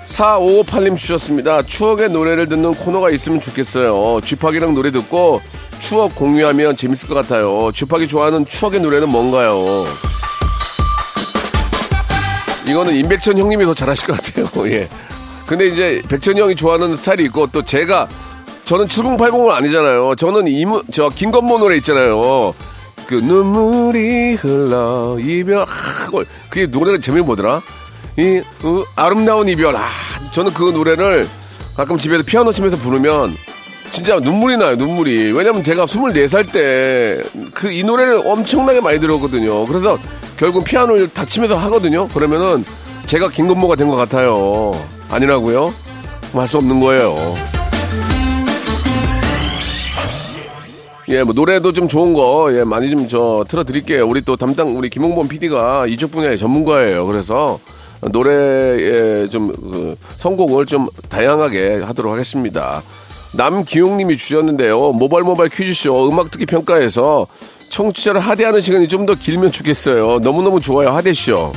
4558님 0.05 0.95
주셨습니다. 0.95 1.63
추억의 1.63 2.09
노래를 2.09 2.47
듣는 2.47 2.73
코너가 2.75 3.09
있으면 3.09 3.41
좋겠어요. 3.41 4.21
쥐팍이랑 4.23 4.73
노래 4.75 4.91
듣고 4.91 5.41
추억 5.81 6.15
공유하면 6.15 6.75
재밌을 6.75 7.07
것 7.09 7.15
같아요. 7.15 7.71
쥐팍이 7.73 8.07
좋아하는 8.07 8.45
추억의 8.45 8.81
노래는 8.81 9.09
뭔가요? 9.09 9.85
이거는 12.69 12.95
임백천 12.95 13.37
형님이 13.37 13.65
더 13.65 13.73
잘하실 13.73 14.07
것 14.07 14.21
같아요. 14.21 14.67
예. 14.71 14.87
근데 15.45 15.67
이제 15.67 16.01
백천이 16.07 16.39
형이 16.39 16.55
좋아하는 16.55 16.95
스타일이 16.95 17.25
있고 17.25 17.47
또 17.47 17.63
제가 17.63 18.07
저는 18.65 18.85
7080은 18.85 19.49
아니잖아요. 19.49 20.15
저는 20.15 20.47
이무 20.47 20.83
저 20.91 21.09
김건모 21.09 21.57
노래 21.57 21.75
있잖아요. 21.77 22.53
그 23.07 23.15
눈물이 23.15 24.35
흘러 24.35 25.17
이별 25.19 25.61
아, 25.61 25.65
그게 26.49 26.67
노래가 26.67 26.99
제목이 26.99 27.23
뭐더라? 27.23 27.61
이 28.17 28.41
어, 28.63 28.83
아름다운 28.95 29.47
이별 29.47 29.75
아 29.75 29.87
저는 30.31 30.53
그 30.53 30.69
노래를 30.69 31.27
가끔 31.75 31.97
집에서 31.97 32.21
피아노 32.21 32.51
치면서 32.51 32.77
부르면 32.77 33.35
진짜 33.99 34.17
눈물이 34.19 34.55
나요 34.55 34.75
눈물이 34.77 35.33
왜냐면 35.33 35.61
제가 35.61 35.83
24살 35.85 36.51
때 36.53 37.21
그 37.53 37.69
이 37.69 37.83
노래를 37.83 38.21
엄청나게 38.25 38.79
많이 38.79 38.97
들었거든요 38.99 39.65
그래서 39.65 39.97
결국 40.37 40.63
피아노를 40.63 41.09
다 41.13 41.25
치면서 41.25 41.57
하거든요 41.57 42.07
그러면은 42.07 42.63
제가 43.07 43.27
김건모가 43.29 43.75
된 43.75 43.89
것 43.89 43.97
같아요 43.97 44.71
아니라고요? 45.09 45.73
할 46.33 46.47
수 46.47 46.57
없는 46.59 46.79
거예요. 46.79 47.33
예, 51.09 51.23
뭐 51.23 51.33
노래도 51.33 51.73
좀 51.73 51.87
좋은 51.87 52.13
거, 52.13 52.49
예, 52.53 52.63
많이 52.63 52.89
좀 52.91 53.07
저 53.07 53.43
틀어 53.47 53.63
드릴게요. 53.63 54.07
우리 54.07 54.21
또 54.21 54.35
담당, 54.37 54.77
우리 54.77 54.89
김홍범 54.89 55.27
PD가 55.27 55.87
이쪽 55.87 56.11
분야의 56.11 56.37
전문가예요. 56.37 57.07
그래서 57.07 57.59
노래에 58.01 59.27
좀 59.29 59.51
그, 59.55 59.95
선곡을 60.17 60.67
좀 60.67 60.85
다양하게 61.09 61.79
하도록 61.83 62.13
하겠습니다. 62.13 62.83
남기용님이 63.33 64.17
주셨는데요. 64.17 64.91
모발 64.93 65.23
모발 65.23 65.49
퀴즈쇼 65.49 66.09
음악 66.09 66.31
듣기 66.31 66.45
평가에서 66.45 67.27
청취자를 67.69 68.19
하대하는 68.19 68.61
시간이 68.61 68.87
좀 68.87 69.05
더 69.05 69.13
길면 69.15 69.51
좋겠어요. 69.51 70.19
너무너무 70.19 70.59
좋아요. 70.59 70.89
하대쇼. 70.91 71.53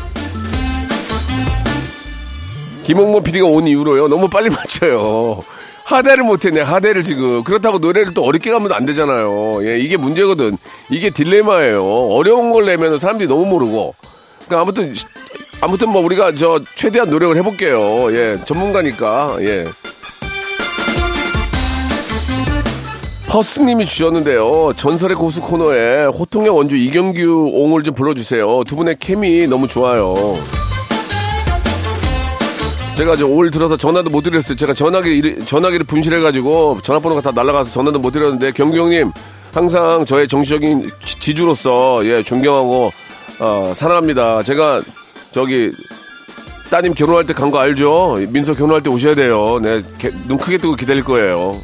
김홍모 2.84 3.20
PD가 3.22 3.46
온 3.46 3.66
이후로요. 3.66 4.08
너무 4.08 4.28
빨리 4.28 4.50
맞춰요. 4.50 5.40
하대를 5.84 6.24
못했네, 6.24 6.60
하대를 6.62 7.02
지금. 7.02 7.42
그렇다고 7.44 7.78
노래를 7.78 8.14
또 8.14 8.24
어렵게 8.24 8.50
가면 8.50 8.72
안 8.72 8.86
되잖아요. 8.86 9.64
예, 9.66 9.78
이게 9.78 9.96
문제거든. 9.96 10.56
이게 10.90 11.10
딜레마예요. 11.10 11.84
어려운 12.10 12.52
걸 12.52 12.66
내면 12.66 12.98
사람들이 12.98 13.28
너무 13.28 13.46
모르고. 13.46 13.94
그러니까 14.46 14.62
아무튼, 14.62 14.94
아무튼 15.60 15.88
뭐 15.90 16.02
우리가 16.02 16.34
저 16.34 16.60
최대한 16.74 17.10
노력을 17.10 17.36
해볼게요. 17.36 18.12
예, 18.14 18.38
전문가니까. 18.44 19.36
예. 19.40 19.66
퍼스님이 23.32 23.86
주셨는데요. 23.86 24.74
전설의 24.76 25.16
고수 25.16 25.40
코너에 25.40 26.04
호통의 26.04 26.50
원주 26.50 26.76
이경규 26.76 27.50
옹을 27.54 27.82
좀 27.82 27.94
불러주세요. 27.94 28.62
두 28.64 28.76
분의 28.76 28.96
케미 29.00 29.46
너무 29.46 29.66
좋아요. 29.66 30.14
제가 32.94 33.16
저5월 33.16 33.50
들어서 33.50 33.78
전화도 33.78 34.10
못 34.10 34.20
드렸어요. 34.20 34.54
제가 34.54 34.74
전화기, 34.74 35.46
전화기를 35.46 35.86
분실해가지고 35.86 36.80
전화번호가 36.82 37.22
다 37.22 37.30
날라가서 37.34 37.70
전화도 37.72 38.00
못 38.00 38.10
드렸는데 38.10 38.52
경규 38.52 38.76
형님 38.76 39.12
항상 39.54 40.04
저의 40.04 40.28
정치적인 40.28 40.90
지 41.06 41.34
주로서 41.34 42.04
예, 42.04 42.22
존경하고 42.22 42.92
어, 43.40 43.72
사랑합니다. 43.74 44.42
제가 44.42 44.82
저기 45.30 45.72
따님 46.68 46.92
결혼할 46.92 47.26
때 47.26 47.32
간 47.32 47.50
거 47.50 47.58
알죠? 47.60 48.18
민서 48.28 48.54
결혼할 48.54 48.82
때 48.82 48.90
오셔야 48.90 49.14
돼요. 49.14 49.58
네, 49.62 49.80
개, 49.98 50.10
눈 50.28 50.36
크게 50.36 50.58
뜨고 50.58 50.74
기다릴 50.76 51.02
거예요. 51.02 51.62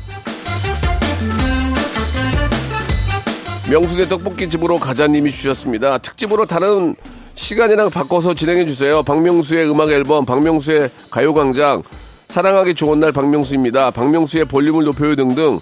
명수의 3.70 4.08
떡볶이 4.08 4.48
집으로 4.48 4.78
가자님이 4.78 5.30
주셨습니다. 5.30 5.98
특집으로 5.98 6.46
다른 6.46 6.96
시간이랑 7.34 7.90
바꿔서 7.90 8.34
진행해 8.34 8.64
주세요. 8.64 9.02
박명수의 9.02 9.70
음악 9.70 9.90
앨범, 9.90 10.24
박명수의 10.24 10.90
가요광장, 11.10 11.82
사랑하기 12.28 12.74
좋은 12.74 12.98
날 13.00 13.12
박명수입니다. 13.12 13.90
박명수의 13.90 14.46
볼륨을 14.46 14.84
높여요 14.84 15.14
등등 15.16 15.60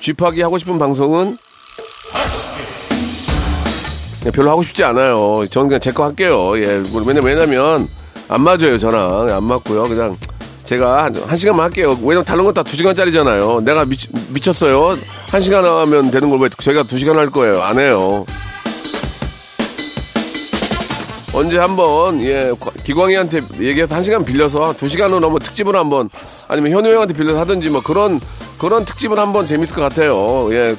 쥐파기 0.00 0.42
하고 0.42 0.58
싶은 0.58 0.78
방송은 0.78 1.38
네, 4.24 4.30
별로 4.30 4.50
하고 4.50 4.62
싶지 4.62 4.82
않아요. 4.84 5.46
저는 5.50 5.68
그냥 5.68 5.80
제 5.80 5.90
거 5.92 6.04
할게요. 6.04 6.52
예, 6.58 6.82
왜냐면 7.06 7.24
왜냐면 7.24 7.88
안 8.28 8.40
맞아요 8.40 8.78
저랑 8.78 9.28
안 9.28 9.44
맞고요. 9.44 9.82
그냥 9.88 10.16
제가 10.64 11.04
한, 11.04 11.16
한 11.16 11.36
시간만 11.36 11.64
할게요. 11.64 11.96
왜냐면 12.02 12.24
다른 12.24 12.44
건 12.44 12.54
다 12.54 12.62
두 12.62 12.76
시간짜리잖아요. 12.76 13.60
내가 13.60 13.84
미, 13.84 13.96
미쳤어요. 14.30 14.96
한 15.28 15.40
시간 15.40 15.64
하면 15.64 16.10
되는 16.10 16.30
걸 16.30 16.38
왜 16.40 16.48
저희가 16.58 16.84
두 16.84 16.98
시간 16.98 17.18
할 17.18 17.30
거예요. 17.30 17.62
안 17.62 17.78
해요. 17.78 18.24
언제 21.32 21.58
한번 21.58 22.22
예 22.22 22.52
기광이한테 22.84 23.42
얘기해서 23.60 23.96
한 23.96 24.04
시간 24.04 24.24
빌려서 24.24 24.72
두 24.76 24.86
시간으로 24.86 25.16
한번 25.26 25.40
특집을 25.40 25.74
한번 25.74 26.08
아니면 26.46 26.70
현우 26.70 26.88
형한테 26.88 27.12
빌려서 27.12 27.40
하든지 27.40 27.70
뭐 27.70 27.82
그런 27.82 28.20
그런 28.56 28.84
특집은 28.84 29.18
한번 29.18 29.44
재밌을 29.44 29.74
것 29.74 29.82
같아요. 29.82 30.48
예 30.54 30.76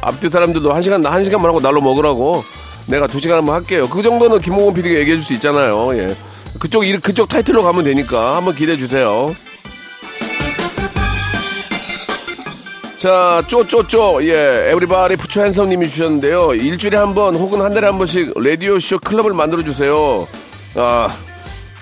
앞뒤 0.00 0.28
사람들도 0.28 0.72
한 0.72 0.82
시간 0.82 1.06
한 1.06 1.22
시간만 1.24 1.48
하고 1.48 1.60
날로 1.60 1.80
먹으라고 1.80 2.42
내가 2.88 3.06
두 3.06 3.20
시간 3.20 3.38
한번 3.38 3.54
할게요. 3.54 3.88
그 3.88 4.02
정도는 4.02 4.40
김홍원 4.40 4.74
PD가 4.74 4.96
얘기해 5.00 5.16
줄 5.18 5.22
수 5.22 5.34
있잖아요. 5.34 5.96
예 5.96 6.16
그쪽 6.58 6.86
일 6.86 7.00
그쪽 7.00 7.28
타이틀로 7.28 7.62
가면 7.62 7.84
되니까 7.84 8.36
한번 8.36 8.54
기대해 8.54 8.78
주세요. 8.78 9.34
자, 12.98 13.42
쪼쪼쪼, 13.48 14.20
예, 14.26 14.70
Everybody 14.70 15.16
put 15.16 15.42
your 15.42 15.54
hands 15.54 15.70
up님이 15.70 15.88
주셨는데요. 15.88 16.54
일주일에 16.54 16.96
한 16.96 17.14
번 17.14 17.34
혹은 17.34 17.60
한 17.60 17.74
달에 17.74 17.88
한 17.88 17.98
번씩 17.98 18.32
라디오쇼 18.36 19.00
클럽을 19.00 19.34
만들어주세요. 19.34 20.28
아, 20.76 21.08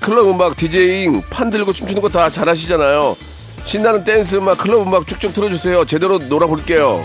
클럽 0.00 0.28
음악, 0.30 0.56
디제잉, 0.56 1.22
판 1.28 1.50
들고 1.50 1.74
춤추는 1.74 2.00
거 2.00 2.08
다 2.08 2.30
잘하시잖아요. 2.30 3.16
신나는 3.64 4.02
댄스 4.04 4.36
음악, 4.36 4.56
클럽 4.58 4.80
음악 4.80 5.06
쭉쭉 5.06 5.34
틀어주세요. 5.34 5.84
제대로 5.84 6.16
놀아볼게요. 6.16 7.04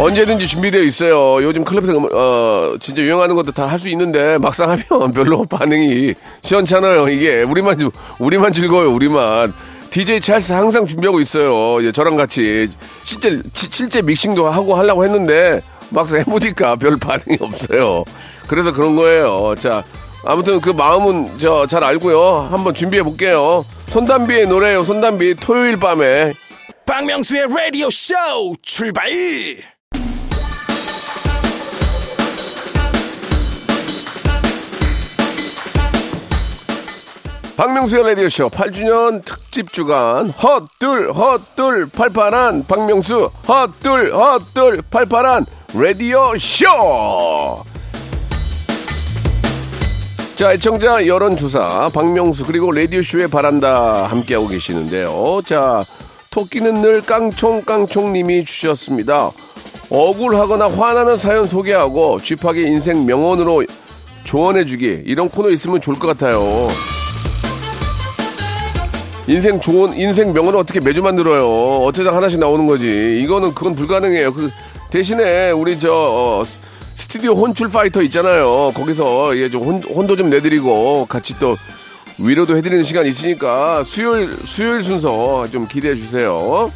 언제든지 0.00 0.46
준비되어 0.46 0.80
있어요. 0.82 1.42
요즘 1.42 1.62
클럽에서 1.64 1.98
음, 1.98 2.08
어, 2.12 2.74
진짜 2.80 3.02
유행하는 3.02 3.34
것도 3.34 3.52
다 3.52 3.66
할 3.66 3.78
수 3.78 3.88
있는데 3.90 4.38
막상 4.38 4.70
하면 4.70 4.84
별로 5.12 5.44
반응이 5.44 6.14
시원찮아요. 6.42 7.08
이게 7.08 7.42
우리만 7.42 7.78
우리만 8.18 8.52
즐거워요. 8.52 8.90
우리만. 8.92 9.52
DJ 9.90 10.20
찰스 10.20 10.52
항상 10.52 10.86
준비하고 10.86 11.20
있어요. 11.20 11.84
예, 11.84 11.90
저랑 11.92 12.14
같이 12.16 12.68
실제 13.04 13.40
지- 13.52 13.68
실제 13.70 14.00
믹싱도 14.00 14.48
하고 14.48 14.74
하려고 14.76 15.04
했는데 15.04 15.60
막상 15.90 16.20
해보니까 16.20 16.76
별 16.76 16.96
반응이 16.96 17.38
없어요. 17.40 18.04
그래서 18.46 18.72
그런 18.72 18.94
거예요. 18.96 19.54
자, 19.58 19.82
아무튼 20.24 20.60
그 20.60 20.70
마음은 20.70 21.38
저 21.38 21.66
잘 21.66 21.82
알고요. 21.82 22.48
한번 22.52 22.72
준비해 22.72 23.02
볼게요. 23.02 23.64
손담비의 23.88 24.46
노래요. 24.46 24.84
손담비 24.84 25.34
토요일 25.40 25.76
밤에 25.78 26.32
박명수의 26.86 27.46
라디오 27.54 27.90
쇼 27.90 28.14
출발! 28.62 29.10
박명수의 37.60 38.04
라디오쇼 38.04 38.48
8주년 38.48 39.22
특집 39.22 39.70
주간. 39.70 40.30
헛둘 40.30 41.12
헛둘 41.12 41.90
팔팔한 41.90 42.64
박명수. 42.66 43.30
헛둘 43.46 44.14
헛둘 44.14 44.80
팔팔한 44.90 45.44
라디오쇼. 45.74 46.66
자 50.36 50.54
애청자 50.54 51.06
여론조사 51.06 51.90
박명수 51.92 52.46
그리고 52.46 52.72
라디오쇼에 52.72 53.26
바란다 53.26 54.06
함께하고 54.06 54.48
계시는데요. 54.48 55.42
자 55.44 55.84
토끼는 56.30 56.80
늘 56.80 57.02
깡총깡총님이 57.02 58.46
주셨습니다. 58.46 59.32
억울하거나 59.90 60.66
화나는 60.66 61.18
사연 61.18 61.44
소개하고 61.44 62.20
쥐팍의 62.22 62.68
인생 62.68 63.04
명언으로 63.04 63.66
조언해주기. 64.24 65.02
이런 65.04 65.28
코너 65.28 65.50
있으면 65.50 65.82
좋을 65.82 65.98
것 65.98 66.06
같아요 66.06 66.68
인생 69.30 69.60
좋은 69.60 69.96
인생 69.96 70.32
명언을 70.32 70.58
어떻게 70.58 70.80
매주 70.80 71.02
만들어요? 71.02 71.46
어쩌다 71.84 72.12
하나씩 72.16 72.40
나오는 72.40 72.66
거지. 72.66 73.20
이거는 73.22 73.54
그건 73.54 73.76
불가능해요. 73.76 74.32
그 74.34 74.50
대신에 74.90 75.52
우리 75.52 75.78
저 75.78 75.92
어, 75.94 76.44
스- 76.44 76.58
스튜디오 76.94 77.34
혼쭐 77.34 77.68
파이터 77.68 78.02
있잖아요. 78.02 78.72
거기서 78.74 79.36
예, 79.38 79.48
좀 79.48 79.62
혼, 79.62 79.82
혼도 79.84 80.16
좀 80.16 80.30
내드리고 80.30 81.06
같이 81.06 81.38
또 81.38 81.56
위로도 82.18 82.56
해드리는 82.56 82.82
시간 82.82 83.06
있으니까 83.06 83.84
수요일 83.84 84.36
수요일 84.44 84.82
순서 84.82 85.46
좀 85.52 85.68
기대해 85.68 85.94
주세요. 85.94 86.68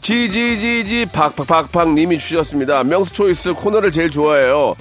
지지지지 0.00 1.06
박박박박 1.12 1.92
님이 1.92 2.18
주셨습니다. 2.18 2.84
명수 2.84 3.12
초이스 3.12 3.52
코너를 3.52 3.90
제일 3.90 4.10
좋아해요. 4.10 4.74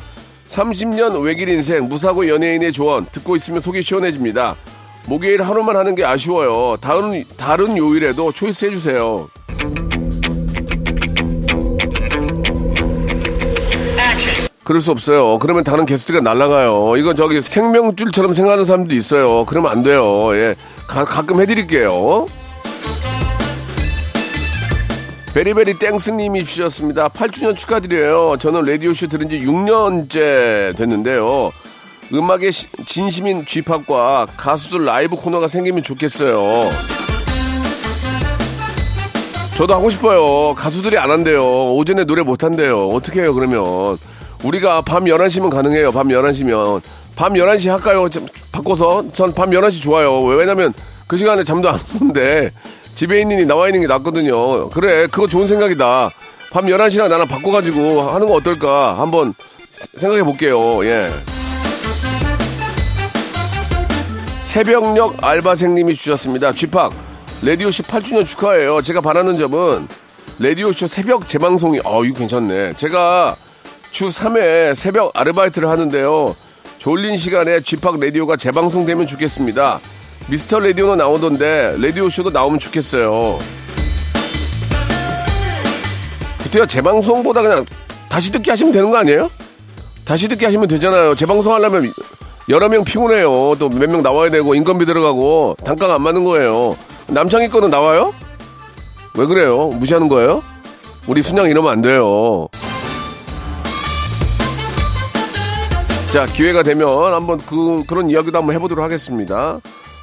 30년 0.48 1.22
외길 1.22 1.50
인생 1.50 1.90
무사고 1.90 2.30
연예인의 2.30 2.72
조언 2.72 3.06
듣고 3.12 3.36
있으면 3.36 3.60
속이 3.60 3.82
시원해집니다. 3.84 4.56
목요일 5.06 5.42
하루만 5.42 5.76
하는 5.76 5.96
게 5.96 6.06
아쉬워요. 6.06 6.78
다른 6.80 7.24
다른 7.38 7.78
요일에도 7.78 8.32
초이스 8.32 8.66
해주세요. 8.66 9.30
그럴 14.64 14.80
수 14.80 14.92
없어요. 14.92 15.40
그러면 15.40 15.66
다른 15.66 15.86
게스트가 15.86 16.22
날아가요. 16.22 16.96
이건 16.98 17.18
저기 17.18 17.42
생명줄처럼 17.42 18.34
생각하는 18.34 18.64
사람도 18.64 18.96
있어요. 18.96 19.46
그러면 19.46 19.72
안 19.72 19.84
돼요. 19.84 20.34
예. 20.36 20.56
가, 20.88 21.04
가끔 21.04 21.42
해드릴게요. 21.42 22.28
베리베리 25.34 25.80
땡스님이 25.80 26.44
주셨습니다. 26.46 27.10
8주년 27.10 27.58
축하드려요. 27.58 28.38
저는 28.40 28.64
라디오쇼 28.66 29.08
들은 29.08 29.30
지 29.30 29.40
6년째 29.40 30.78
됐는데요. 30.78 31.52
음악의 32.12 32.52
시- 32.52 32.68
진심인 32.86 33.46
쥐팝과 33.46 34.28
가수들 34.38 34.86
라이브 34.86 35.16
코너가 35.16 35.48
생기면 35.48 35.84
좋겠어요. 35.84 36.70
저도 39.56 39.74
하고 39.76 39.90
싶어요. 39.90 40.56
가수들이 40.56 40.98
안 40.98 41.12
한대요. 41.12 41.74
오전에 41.76 42.06
노래 42.06 42.24
못 42.24 42.44
한대요. 42.44 42.90
어떻게 42.90 43.22
해요, 43.22 43.34
그러면? 43.34 43.98
우리가 44.44 44.82
밤 44.82 45.06
11시면 45.06 45.50
가능해요. 45.50 45.92
밤 45.92 46.08
11시면. 46.08 46.82
밤 47.16 47.34
11시 47.34 47.70
할까요? 47.70 48.10
좀 48.10 48.26
바꿔서? 48.52 49.06
전 49.14 49.32
밤 49.34 49.52
11시 49.52 49.82
좋아요. 49.84 50.22
왜냐면 50.24 50.74
그 51.08 51.18
시간에 51.18 51.44
잠도 51.44 51.70
안 51.70 51.80
오는데 52.02 52.50
집에 52.96 53.22
있는 53.22 53.40
이 53.40 53.46
나와 53.46 53.68
있는 53.68 53.82
게 53.82 53.88
낫거든요. 53.88 54.70
그래, 54.72 55.08
그거 55.08 55.28
좋은 55.28 55.46
생각이다. 55.46 56.10
밤 56.52 56.66
11시랑 56.66 57.10
나랑 57.10 57.28
바꿔가지고 57.28 58.02
하는 58.02 58.28
거 58.28 58.34
어떨까? 58.34 59.00
한번 59.00 59.34
생각해 59.98 60.24
볼게요. 60.24 60.84
예. 60.86 61.12
새벽녘 64.54 65.24
알바생님이 65.24 65.96
주셨습니다. 65.96 66.52
쥐팍, 66.52 66.94
라디오쇼 67.44 67.86
8주년 67.86 68.28
축하해요. 68.28 68.84
제가 68.84 69.02
바라는 69.02 69.36
점은 69.40 69.88
라디오쇼 70.38 70.86
새벽 70.86 71.28
재방송이, 71.28 71.80
어, 71.84 72.06
이거 72.06 72.20
괜찮네. 72.20 72.74
제가 72.74 73.36
주 73.90 74.10
3회 74.10 74.76
새벽 74.76 75.10
아르바이트를 75.16 75.70
하는데요. 75.70 76.36
졸린 76.78 77.18
시간에 77.18 77.62
쥐팍 77.62 78.00
라디오가 78.00 78.36
재방송되면 78.36 79.08
좋겠습니다. 79.08 79.80
미스터 80.28 80.60
라디오는 80.60 80.98
나오던데 80.98 81.78
라디오쇼도 81.80 82.30
나오면 82.30 82.60
좋겠어요. 82.60 83.40
그때야 86.44 86.68
재방송보다 86.68 87.42
그냥 87.42 87.66
다시 88.08 88.32
듣기 88.32 88.52
하시면 88.52 88.72
되는 88.72 88.92
거 88.92 88.98
아니에요? 88.98 89.32
다시 90.06 90.28
듣기 90.28 90.46
하시면 90.46 90.68
되잖아요. 90.68 91.16
재방송 91.16 91.52
하려면 91.56 91.92
여러 92.50 92.68
명 92.70 92.84
피곤해요. 92.84 93.56
또 93.58 93.70
몇 93.70 93.90
명 93.90 94.02
나와야 94.04 94.30
되고 94.30 94.54
인건비 94.56 94.86
들어가고 94.86 95.56
단가가 95.64 95.96
안 95.96 96.02
맞는 96.02 96.24
거예요. 96.24 96.76
남창희 97.08 97.50
거는 97.50 97.70
나와요? 97.70 98.14
왜 99.16 99.26
그래요? 99.26 99.68
무시하는 99.68 100.08
거예요? 100.10 100.44
우리 101.08 101.22
순양 101.22 101.50
이러면 101.50 101.72
안 101.72 101.82
돼요. 101.82 102.48
자, 106.12 106.26
기회가 106.28 106.62
되면 106.64 107.14
한번 107.14 107.40
그, 107.40 107.84
그런 107.88 108.10
이야기도 108.10 108.38
한번 108.38 108.54
해보도록 108.56 108.84
하겠습니다. 108.84 109.60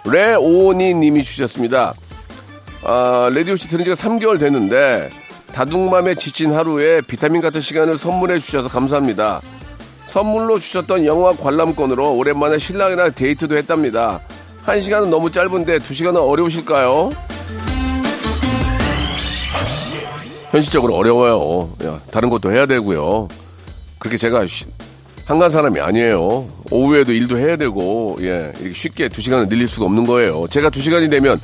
레오니 0.06 0.94
님이 0.94 1.22
주셨습니다. 1.22 1.92
아, 2.82 3.30
레디오씨 3.32 3.68
들은 3.68 3.84
지가 3.84 3.94
3개월 3.94 4.40
됐는데, 4.40 5.10
다둥맘에 5.52 6.14
지친 6.16 6.52
하루에 6.52 7.00
비타민 7.02 7.40
같은 7.40 7.60
시간을 7.60 7.96
선물해 7.96 8.38
주셔서 8.40 8.68
감사합니다. 8.68 9.40
선물로 10.14 10.58
주셨던 10.58 11.06
영화 11.06 11.32
관람권으로 11.36 12.14
오랜만에 12.16 12.58
신랑이랑 12.58 13.12
데이트도 13.14 13.56
했답니다. 13.56 14.20
한 14.64 14.80
시간은 14.80 15.08
너무 15.08 15.30
짧은데 15.30 15.78
두 15.78 15.94
시간은 15.94 16.20
어려우실까요? 16.20 17.10
현실적으로 20.50 20.96
어려워요. 20.96 21.70
야, 21.84 22.00
다른 22.10 22.28
것도 22.28 22.50
해야 22.52 22.66
되고요. 22.66 23.28
그렇게 24.00 24.16
제가 24.16 24.48
쉬- 24.48 24.64
한간 25.26 25.48
사람이 25.48 25.78
아니에요. 25.78 26.44
오후에도 26.72 27.12
일도 27.12 27.38
해야 27.38 27.56
되고, 27.56 28.18
예, 28.20 28.52
쉽게 28.74 29.08
두 29.08 29.20
시간을 29.22 29.48
늘릴 29.48 29.68
수가 29.68 29.86
없는 29.86 30.04
거예요. 30.06 30.44
제가 30.50 30.70
두 30.70 30.82
시간이 30.82 31.08
되면 31.08 31.38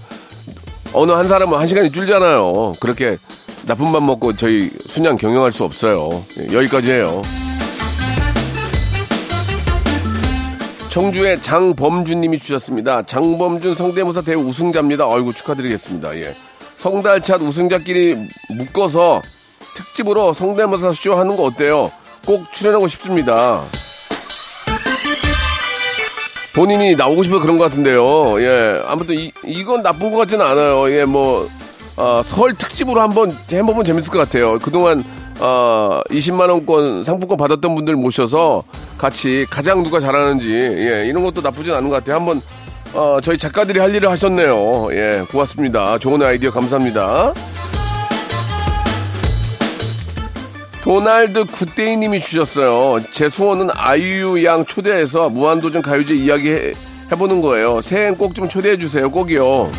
어느 0.92 1.12
한 1.12 1.28
사람은 1.28 1.56
한 1.56 1.68
시간이 1.68 1.92
줄잖아요. 1.92 2.74
그렇게 2.80 3.16
나쁜 3.64 3.92
맘 3.92 4.04
먹고 4.06 4.34
저희 4.34 4.70
순양 4.88 5.18
경영할 5.18 5.52
수 5.52 5.62
없어요. 5.62 6.24
예, 6.40 6.52
여기까지예요. 6.52 7.22
청주의 10.96 11.38
장범준님이 11.42 12.38
주셨습니다. 12.38 13.02
장범준 13.02 13.74
성대모사 13.74 14.22
대회 14.22 14.34
우승자입니다. 14.34 15.04
아이고 15.04 15.34
축하드리겠습니다. 15.34 16.16
예. 16.16 16.34
성달차 16.78 17.36
우승자끼리 17.36 18.16
묶어서 18.56 19.20
특집으로 19.76 20.32
성대모사 20.32 20.94
쇼 20.94 21.12
하는 21.14 21.36
거 21.36 21.42
어때요? 21.42 21.92
꼭 22.24 22.50
출연하고 22.50 22.88
싶습니다. 22.88 23.62
본인이 26.54 26.94
나오고 26.94 27.24
싶어서 27.24 27.42
그런 27.42 27.58
것 27.58 27.64
같은데요. 27.64 28.40
예, 28.40 28.80
아무튼 28.86 29.16
이, 29.16 29.32
이건 29.44 29.82
나쁜 29.82 30.10
것 30.10 30.16
같지는 30.16 30.46
않아요. 30.46 30.90
예, 30.90 31.04
뭐 31.04 31.46
어, 31.98 32.22
설 32.24 32.54
특집으로 32.54 33.02
한번 33.02 33.36
해보면 33.52 33.84
재밌을 33.84 34.10
것 34.10 34.18
같아요. 34.18 34.58
그동안 34.60 35.04
어, 35.38 36.00
20만 36.10 36.48
원권 36.48 37.04
상품권 37.04 37.36
받았던 37.36 37.74
분들 37.74 37.94
모셔서 37.96 38.62
같이 38.98 39.46
가장 39.50 39.82
누가 39.82 40.00
잘하는지 40.00 40.50
예, 40.50 41.06
이런 41.06 41.22
것도 41.22 41.40
나쁘진 41.42 41.74
않은 41.74 41.88
것 41.88 41.96
같아요. 41.96 42.16
한번 42.16 42.40
어, 42.94 43.18
저희 43.22 43.36
작가들이 43.36 43.78
할 43.78 43.94
일을 43.94 44.08
하셨네요. 44.10 44.88
예, 44.92 45.24
고맙습니다. 45.30 45.98
좋은 45.98 46.22
아이디어 46.22 46.50
감사합니다. 46.50 47.34
도날드 50.80 51.44
굿데이님이 51.46 52.20
주셨어요. 52.20 53.02
제 53.10 53.28
소원은 53.28 53.68
아이유 53.74 54.44
양 54.44 54.64
초대해서 54.64 55.28
무한도전 55.28 55.82
가요제 55.82 56.14
이야기 56.14 56.50
해, 56.52 56.74
해보는 57.10 57.42
거예요. 57.42 57.82
새해엔 57.82 58.16
꼭 58.16 58.34
좀 58.34 58.48
초대해 58.48 58.76
주세요. 58.78 59.10
꼭이요. 59.10 59.70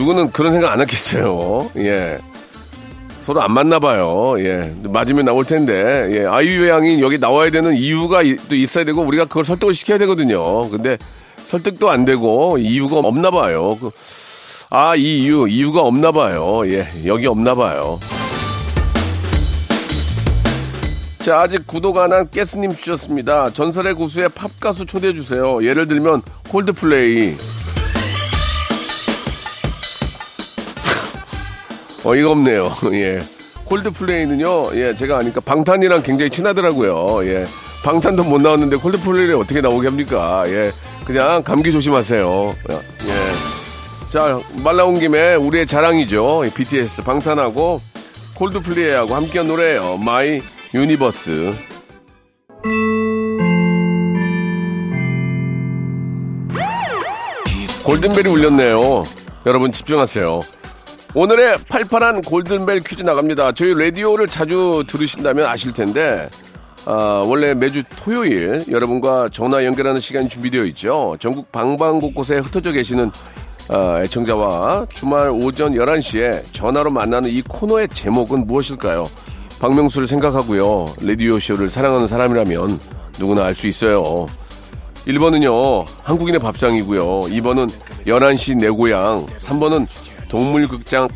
누구는 0.00 0.32
그런 0.32 0.52
생각 0.52 0.72
안 0.72 0.80
했겠어요. 0.80 1.70
예. 1.76 2.16
서로 3.22 3.42
안 3.42 3.52
맞나 3.52 3.78
봐요. 3.78 4.34
예. 4.38 4.74
맞으면 4.82 5.26
나올 5.26 5.44
텐데. 5.44 6.08
예. 6.10 6.24
아이유 6.26 6.68
양이 6.68 7.02
여기 7.02 7.18
나와야 7.18 7.50
되는 7.50 7.74
이유가 7.74 8.22
이- 8.22 8.36
또 8.48 8.54
있어야 8.56 8.84
되고 8.84 9.02
우리가 9.02 9.26
그걸 9.26 9.44
설득을 9.44 9.74
시켜야 9.74 9.98
되거든요. 9.98 10.68
근데 10.70 10.96
설득도 11.44 11.90
안 11.90 12.04
되고 12.06 12.56
이유가 12.58 12.98
없나 12.98 13.30
봐요. 13.30 13.76
그- 13.78 13.90
아, 14.70 14.94
이 14.96 15.24
이유, 15.24 15.46
이유가 15.48 15.82
없나 15.82 16.12
봐요. 16.12 16.62
예. 16.66 16.86
여기 17.06 17.26
없나 17.26 17.54
봐요. 17.54 18.00
자, 21.18 21.40
아직 21.40 21.66
구독 21.66 21.98
안한 21.98 22.30
깨스님 22.30 22.74
주셨습니다. 22.74 23.50
전설의 23.50 23.92
고수의 23.94 24.30
팝 24.30 24.58
가수 24.60 24.86
초대해 24.86 25.12
주세요. 25.12 25.62
예를 25.62 25.86
들면 25.86 26.22
콜드플레이. 26.48 27.36
어이가 32.04 32.30
없네요. 32.30 32.72
예. 32.92 33.20
콜드플레이는요, 33.64 34.70
예, 34.74 34.96
제가 34.96 35.18
아니까 35.18 35.40
방탄이랑 35.40 36.02
굉장히 36.02 36.30
친하더라고요. 36.30 37.24
예. 37.28 37.44
방탄도 37.84 38.24
못 38.24 38.40
나왔는데 38.40 38.76
콜드플레이를 38.76 39.34
어떻게 39.36 39.60
나오게 39.60 39.88
합니까? 39.88 40.42
예. 40.46 40.72
그냥 41.04 41.42
감기 41.42 41.70
조심하세요. 41.72 42.54
예. 42.70 44.08
자, 44.08 44.40
말 44.64 44.76
나온 44.76 44.98
김에 44.98 45.36
우리의 45.36 45.66
자랑이죠. 45.66 46.44
이 46.44 46.50
BTS 46.50 47.02
방탄하고 47.02 47.80
콜드플레이하고 48.34 49.14
함께한 49.14 49.46
노래예요. 49.46 49.98
My 49.98 50.42
Universe. 50.74 51.54
골든벨이 57.84 58.28
울렸네요. 58.28 59.04
여러분 59.46 59.72
집중하세요. 59.72 60.40
오늘의 61.14 61.58
팔팔한 61.68 62.22
골든벨 62.22 62.82
퀴즈 62.84 63.02
나갑니다. 63.02 63.52
저희 63.52 63.74
라디오를 63.74 64.28
자주 64.28 64.84
들으신다면 64.86 65.44
아실 65.46 65.72
텐데, 65.72 66.30
아, 66.86 67.24
원래 67.26 67.52
매주 67.52 67.82
토요일 67.96 68.64
여러분과 68.70 69.28
전화 69.32 69.64
연결하는 69.64 70.00
시간이 70.00 70.28
준비되어 70.28 70.64
있죠. 70.66 71.16
전국 71.18 71.50
방방 71.50 71.98
곳곳에 71.98 72.38
흩어져 72.38 72.70
계시는 72.72 73.10
아, 73.68 74.00
애청자와 74.02 74.86
주말 74.94 75.30
오전 75.30 75.74
11시에 75.74 76.44
전화로 76.52 76.90
만나는 76.90 77.28
이 77.28 77.42
코너의 77.42 77.88
제목은 77.88 78.46
무엇일까요? 78.46 79.08
박명수를 79.60 80.06
생각하고요. 80.06 80.94
라디오쇼를 81.02 81.70
사랑하는 81.70 82.06
사람이라면 82.06 82.80
누구나 83.18 83.44
알 83.44 83.54
수 83.54 83.66
있어요. 83.66 84.26
1번은요, 85.06 85.86
한국인의 86.02 86.40
밥상이고요. 86.40 87.04
2번은 87.30 87.70
11시 88.06 88.56
내 88.58 88.68
고향. 88.68 89.26
3번은 89.26 89.86
동물극장, 90.30 91.08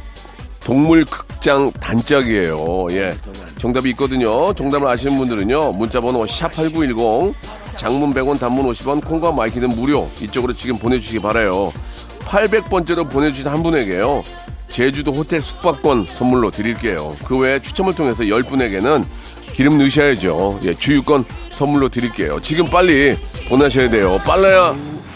동물극장 0.64 1.72
단짝이에요. 1.80 2.86
예. 2.90 3.16
정답이 3.58 3.90
있거든요. 3.90 4.52
정답을 4.52 4.88
아시는 4.88 5.16
분들은요, 5.16 5.72
문자번호 5.72 6.24
샵8910, 6.24 7.32
장문 7.76 8.12
100원, 8.12 8.38
단문 8.38 8.66
50원, 8.72 9.04
콩과 9.04 9.32
my 9.32 9.43
K는 9.43 9.70
무료. 9.70 10.10
이쪽으로 10.20 10.52
지금 10.52 10.78
보내주시기 10.78 11.20
바라요. 11.20 11.72
800번째로 12.20 13.08
보내주신 13.10 13.48
한 13.48 13.62
분에게요. 13.62 14.22
제주도 14.68 15.12
호텔 15.12 15.40
숙박권 15.40 16.06
선물로 16.08 16.50
드릴게요. 16.50 17.16
그 17.24 17.38
외에 17.38 17.60
추첨을 17.60 17.94
통해서 17.94 18.24
10분에게는 18.24 19.04
기름 19.52 19.78
넣으셔야죠. 19.78 20.60
예, 20.64 20.74
주유권 20.74 21.24
선물로 21.52 21.88
드릴게요. 21.90 22.40
지금 22.40 22.66
빨리 22.66 23.16
보내셔야 23.48 23.88
돼요. 23.90 24.18
빨라야 24.26 24.74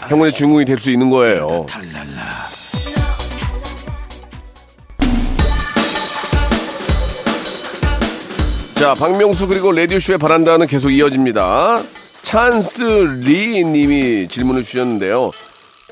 행운의 0.09 0.31
주인공이 0.31 0.63
될 0.63 0.79
수 0.79 0.89
있는 0.91 1.09
거예요. 1.09 1.65
자, 8.79 8.93
박명수 8.95 9.47
그리고 9.47 9.73
라디오쇼의 9.73 10.19
바란다는 10.19 10.65
계속 10.65 10.89
이어집니다. 10.91 11.83
찬스 12.21 12.81
리 13.23 13.65
님이 13.65 14.25
질문을 14.29 14.63
주셨는데요. 14.63 15.31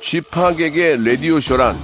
쥐파객의 0.02 1.06
라디오쇼란 1.06 1.78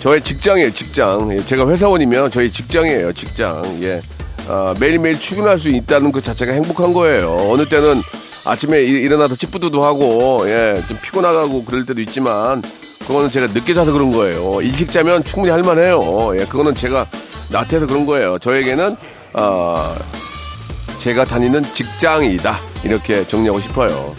저의 0.00 0.20
직장이에요, 0.20 0.70
직장. 0.74 1.32
예, 1.32 1.38
제가 1.38 1.66
회사원이면 1.66 2.30
저희 2.30 2.50
직장이에요, 2.50 3.14
직장. 3.14 3.62
예. 3.82 3.98
아, 4.46 4.74
매일매일 4.78 5.18
출근할 5.18 5.58
수 5.58 5.70
있다는 5.70 6.12
그 6.12 6.20
자체가 6.20 6.52
행복한 6.52 6.92
거예요. 6.92 7.34
어느 7.50 7.66
때는 7.66 8.02
아침에 8.44 8.82
일- 8.82 8.98
일어나서 9.04 9.36
찌뿌두두 9.36 9.82
하고, 9.82 10.44
예, 10.46 10.84
좀 10.86 10.98
피곤하고 11.02 11.64
그럴 11.64 11.86
때도 11.86 12.02
있지만, 12.02 12.62
그거는 13.06 13.30
제가 13.30 13.46
늦게 13.48 13.72
자서 13.72 13.92
그런 13.92 14.10
거예요. 14.12 14.60
일찍 14.62 14.90
자면 14.90 15.22
충분히 15.22 15.50
할만해요. 15.52 16.38
예, 16.38 16.44
그거는 16.44 16.74
제가 16.74 17.06
나태해서 17.50 17.86
그런 17.86 18.04
거예요. 18.04 18.38
저에게는, 18.38 18.96
아, 19.34 19.94
제가 20.98 21.24
다니는 21.24 21.62
직장이다. 21.72 22.58
이렇게 22.82 23.26
정리하고 23.26 23.60
싶어요. 23.60 24.14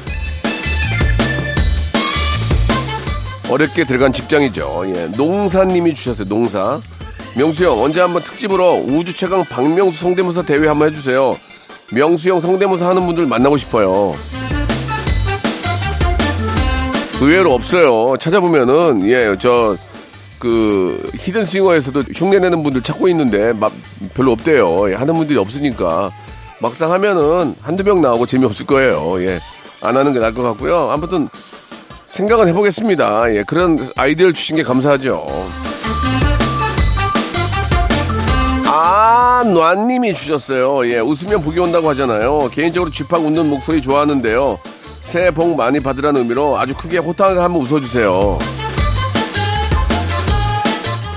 어렵게 3.49 3.85
들어간 3.85 4.13
직장이죠. 4.13 4.83
예, 4.95 5.07
농사님이 5.15 5.93
주셨어요. 5.93 6.27
농사. 6.27 6.79
명수 7.35 7.65
형 7.65 7.81
언제 7.81 8.01
한번 8.01 8.23
특집으로 8.23 8.83
우주 8.87 9.13
최강 9.13 9.43
박명수 9.45 9.99
성대모사 9.99 10.43
대회 10.43 10.67
한번 10.67 10.89
해주세요. 10.89 11.37
명수 11.93 12.29
형 12.29 12.41
성대모사 12.41 12.89
하는 12.89 13.05
분들 13.05 13.25
만나고 13.27 13.57
싶어요. 13.57 14.15
의외로 17.21 17.53
없어요. 17.53 18.15
찾아보면은 18.17 19.07
예 19.07 19.35
저 19.37 19.75
그 20.39 21.09
히든싱어에서도 21.15 22.03
흉내내는 22.15 22.61
분들 22.61 22.83
찾고 22.83 23.07
있는데 23.09 23.53
막 23.53 23.71
별로 24.13 24.31
없대요. 24.33 24.91
예, 24.91 24.95
하는 24.95 25.15
분들이 25.15 25.37
없으니까 25.39 26.11
막상 26.59 26.91
하면은 26.91 27.55
한두 27.61 27.83
명 27.83 28.01
나오고 28.01 28.25
재미없을 28.27 28.65
거예요. 28.67 29.19
예. 29.23 29.39
안 29.81 29.97
하는 29.97 30.13
게 30.13 30.19
나을 30.19 30.33
것 30.33 30.43
같고요. 30.43 30.89
아무튼 30.91 31.27
생각은 32.05 32.47
해보겠습니다. 32.49 33.33
예, 33.35 33.43
그런 33.47 33.79
아이디어를 33.95 34.33
주신 34.33 34.55
게 34.57 34.63
감사하죠. 34.63 35.25
아, 38.69 39.43
놔님이 39.45 40.13
주셨어요. 40.13 40.87
예, 40.91 40.99
웃으면 40.99 41.41
복이 41.41 41.59
온다고 41.59 41.89
하잖아요. 41.89 42.49
개인적으로 42.51 42.91
쥐팍 42.91 43.21
웃는 43.25 43.49
목소리 43.49 43.81
좋아하는데요. 43.81 44.59
새해 45.07 45.31
복 45.31 45.55
많이 45.55 45.79
받으라는 45.79 46.21
의미로 46.21 46.59
아주 46.59 46.75
크게 46.75 46.97
호탕하게 46.97 47.39
한번 47.39 47.61
웃어주세요. 47.61 48.37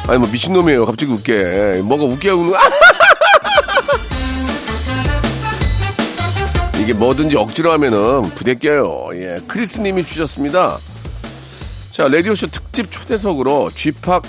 아니, 0.07 0.19
뭐 0.19 0.29
미친놈이에요. 0.31 0.87
갑자기 0.87 1.13
웃게. 1.13 1.81
뭐가 1.83 2.05
웃게 2.05 2.31
아! 2.31 2.35
이게 6.81 6.93
뭐든지 6.93 7.37
억지로 7.37 7.73
하면은 7.73 8.23
부대껴요. 8.37 9.09
예. 9.15 9.39
크리스님이 9.49 10.05
주셨습니다. 10.05 10.79
자, 11.91 12.07
라디오쇼 12.07 12.47
특집 12.47 12.93
초대석으로 12.93 13.73
쥐팍 13.75 14.23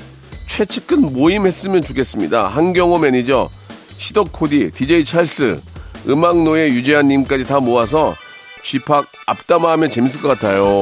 최측근 0.47 1.13
모임 1.13 1.45
했으면 1.45 1.83
좋겠습니다. 1.83 2.47
한경호 2.47 2.97
매니저, 2.97 3.51
시덕 3.97 4.31
코디, 4.31 4.71
DJ 4.71 5.05
찰스, 5.05 5.61
음악노예 6.09 6.69
유재한님까지 6.69 7.45
다 7.45 7.59
모아서 7.59 8.15
쥐팍 8.63 9.05
앞담화 9.25 9.71
하면 9.73 9.89
재밌을 9.89 10.21
것 10.21 10.27
같아요. 10.29 10.81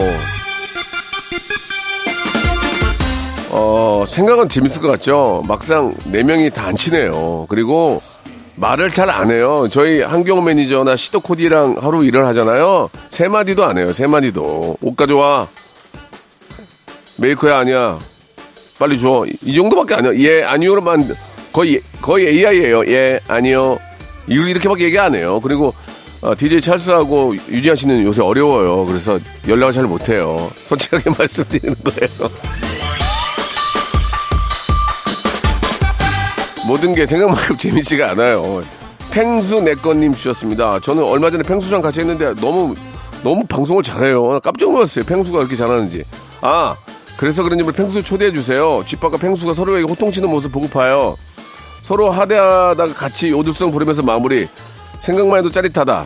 어, 3.51 4.03
생각은 4.07 4.47
재밌을 4.49 4.81
것 4.81 4.87
같죠? 4.89 5.43
막상 5.47 5.93
네 6.05 6.23
명이 6.23 6.49
다 6.51 6.67
안 6.67 6.77
친해요. 6.77 7.45
그리고 7.49 7.99
말을 8.55 8.91
잘 8.91 9.09
안 9.09 9.31
해요. 9.31 9.67
저희 9.71 10.01
한경호 10.01 10.41
매니저나 10.43 10.95
시덕 10.97 11.23
코디랑 11.23 11.77
하루 11.81 12.03
일을 12.05 12.25
하잖아요. 12.27 12.89
세 13.09 13.27
마디도 13.27 13.63
안 13.65 13.77
해요. 13.77 13.91
세 13.93 14.05
마디도. 14.05 14.77
옷 14.81 14.95
가져와. 14.95 15.47
메이커야 17.17 17.57
아니야. 17.59 17.97
빨리 18.77 18.99
줘. 18.99 19.25
이 19.43 19.55
정도밖에 19.55 19.95
아니야. 19.95 20.13
예, 20.15 20.43
아니요로만 20.43 21.09
거의 21.51 21.81
거의 22.01 22.27
AI예요. 22.27 22.85
예, 22.87 23.19
아니요. 23.27 23.79
이렇게밖에 24.27 24.83
얘기 24.83 24.99
안 24.99 25.15
해요. 25.15 25.39
그리고 25.41 25.73
어, 26.21 26.35
DJ 26.35 26.59
찰스하고 26.61 27.35
유지한 27.49 27.75
씨는 27.75 28.03
요새 28.03 28.21
어려워요. 28.21 28.85
그래서 28.85 29.19
연락을 29.47 29.73
잘 29.73 29.85
못해요. 29.85 30.51
솔직하게 30.65 31.11
말씀드리는 31.17 31.75
거예요. 31.83 32.31
모든 36.67 36.93
게 36.93 37.05
생각만큼 37.05 37.55
재밌지가 37.57 38.11
않아요. 38.11 38.63
팽수 39.11 39.61
내꺼님 39.61 40.13
주셨습니다. 40.13 40.79
저는 40.81 41.03
얼마 41.03 41.31
전에 41.31 41.41
팽수랑 41.43 41.81
같이 41.81 42.01
했는데 42.01 42.35
너무 42.35 42.75
너무 43.23 43.43
방송을 43.45 43.81
잘해요. 43.81 44.39
깜짝 44.41 44.71
놀랐어요. 44.71 45.05
팽수가 45.05 45.37
그렇게 45.39 45.55
잘하는지. 45.55 46.03
아 46.41 46.75
그래서 47.17 47.43
그런지 47.43 47.63
우리 47.63 47.73
팽수 47.73 48.03
초대해 48.03 48.31
주세요. 48.31 48.83
집밥과 48.85 49.17
팽수가 49.17 49.53
서로에게 49.53 49.85
호통치는 49.89 50.29
모습 50.29 50.51
보고 50.51 50.67
파요. 50.67 51.15
서로 51.81 52.11
하대하다가 52.11 52.93
같이 52.93 53.31
오들성 53.31 53.71
부르면서 53.71 54.03
마무리. 54.03 54.47
생각만 54.99 55.39
해도 55.39 55.51
짜릿하다. 55.51 56.05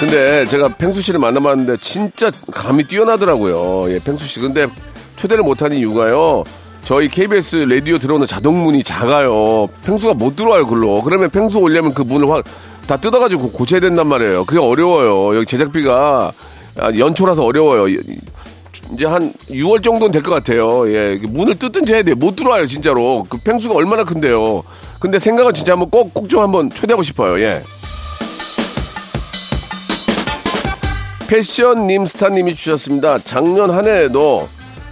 근데 0.00 0.44
제가 0.46 0.68
팽수 0.68 1.00
씨를 1.00 1.20
만나봤는데 1.20 1.76
진짜 1.76 2.30
감이 2.50 2.84
뛰어나더라고요. 2.84 3.92
예, 3.92 4.00
팽수 4.00 4.26
씨. 4.26 4.40
근데 4.40 4.66
초대를 5.16 5.44
못하는 5.44 5.76
이유가요. 5.76 6.42
저희 6.84 7.08
KBS 7.08 7.56
라디오 7.68 7.98
들어오는 7.98 8.26
자동문이 8.26 8.82
작아요. 8.82 9.68
팽수가 9.84 10.14
못 10.14 10.34
들어와요, 10.34 10.66
글로. 10.66 11.00
그러면 11.02 11.30
팽수 11.30 11.58
올려면 11.58 11.94
그 11.94 12.02
문을 12.02 12.28
확, 12.28 12.44
다 12.88 12.96
뜯어가지고 12.96 13.52
고쳐야 13.52 13.78
된단 13.78 14.08
말이에요. 14.08 14.44
그게 14.44 14.58
어려워요. 14.58 15.36
여기 15.36 15.46
제작비가 15.46 16.32
아, 16.80 16.90
연초라서 16.98 17.44
어려워요. 17.44 17.86
이제 18.94 19.06
한 19.06 19.32
6월 19.50 19.82
정도는 19.82 20.12
될 20.12 20.22
것 20.22 20.30
같아요. 20.30 20.88
예. 20.92 21.18
문을 21.28 21.58
뜯든지 21.58 21.92
해야 21.94 22.02
돼요. 22.02 22.14
못 22.16 22.36
들어와요, 22.36 22.66
진짜로. 22.66 23.24
그 23.28 23.38
펭수가 23.38 23.74
얼마나 23.74 24.04
큰데요. 24.04 24.62
근데 25.00 25.18
생각은 25.18 25.54
진짜 25.54 25.72
한번 25.72 25.90
꼭, 25.90 26.12
꼭 26.14 26.28
좀 26.28 26.42
한번 26.42 26.70
초대하고 26.70 27.02
싶어요. 27.02 27.40
예. 27.40 27.62
fashionista님이 31.28 32.54
주셨습니다. 32.54 33.18
작년 33.24 33.70
한 33.70 33.86
해에도 33.86 34.48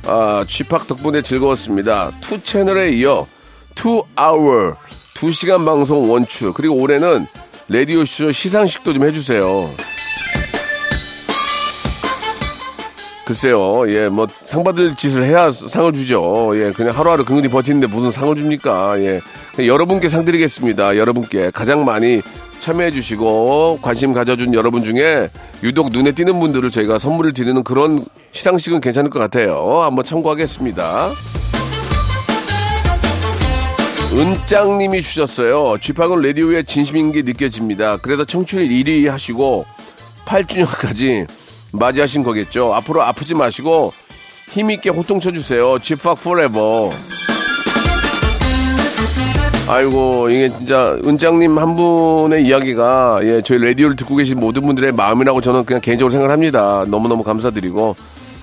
아, 0.07 0.45
쥐팍 0.49 0.87
덕분에 0.87 1.21
즐거웠습니다. 1.23 2.11
two 2.21 2.43
채널에 2.43 2.91
이어 2.93 3.27
two 3.75 4.03
hour 4.17 4.75
두 5.15 5.31
시간 5.31 5.65
방송 5.67 6.11
want 6.11 6.35
you 6.35 6.53
그리고 6.55 6.77
올해는 6.77 7.27
라디오 7.69 8.05
쇼 8.07 8.33
시상식도 8.33 8.95
좀 8.95 9.05
해주세요. 9.05 9.71
글쎄요, 13.31 13.89
예, 13.89 14.09
뭐, 14.09 14.27
상 14.29 14.65
받을 14.65 14.97
짓을 14.97 15.23
해야 15.23 15.53
상을 15.53 15.93
주죠. 15.93 16.51
예, 16.55 16.73
그냥 16.73 16.99
하루하루 16.99 17.25
근근히 17.25 17.47
버티는데 17.47 17.87
무슨 17.87 18.11
상을 18.11 18.35
줍니까? 18.35 19.01
예. 19.03 19.21
여러분께 19.65 20.09
상 20.09 20.25
드리겠습니다. 20.25 20.97
여러분께. 20.97 21.53
가장 21.53 21.85
많이 21.85 22.23
참여해주시고, 22.59 23.79
관심 23.83 24.13
가져준 24.13 24.53
여러분 24.53 24.83
중에 24.83 25.29
유독 25.63 25.93
눈에 25.93 26.11
띄는 26.11 26.41
분들을 26.41 26.71
저희가 26.71 26.99
선물을 26.99 27.33
드리는 27.33 27.63
그런 27.63 28.05
시상식은 28.33 28.81
괜찮을 28.81 29.11
것 29.11 29.21
같아요. 29.21 29.79
한번 29.81 30.05
참고하겠습니다. 30.05 31.11
은짱님이 34.13 35.03
주셨어요. 35.03 35.77
쥐팍은 35.81 36.21
라디오에 36.21 36.65
진심인 36.65 37.13
게 37.13 37.23
느껴집니다. 37.23 37.99
그래서 37.99 38.25
청취율 38.25 38.65
1위 38.65 39.07
하시고 39.07 39.67
8주년까지 40.25 41.29
맞이하신 41.73 42.23
거겠죠. 42.23 42.75
앞으로 42.75 43.03
아프지 43.03 43.35
마시고 43.35 43.93
힘있게 44.51 44.91
호통 44.91 45.21
쳐주세요. 45.21 45.79
쥐팍 45.81 46.21
forever. 46.23 46.91
아이고 49.69 50.29
이게 50.31 50.51
진짜 50.57 50.99
은짱님 51.05 51.57
한 51.57 51.77
분의 51.77 52.45
이야기가 52.45 53.21
예 53.23 53.41
저희 53.41 53.59
라디오를 53.65 53.95
듣고 53.95 54.17
계신 54.17 54.41
모든 54.41 54.67
분들의 54.67 54.91
마음이라고 54.93 55.41
저는 55.41 55.65
그냥 55.65 55.81
개인적으로 55.81 56.11
생각합니다. 56.11 56.87
너무너무 56.89 57.23
감사드리고 57.23 57.95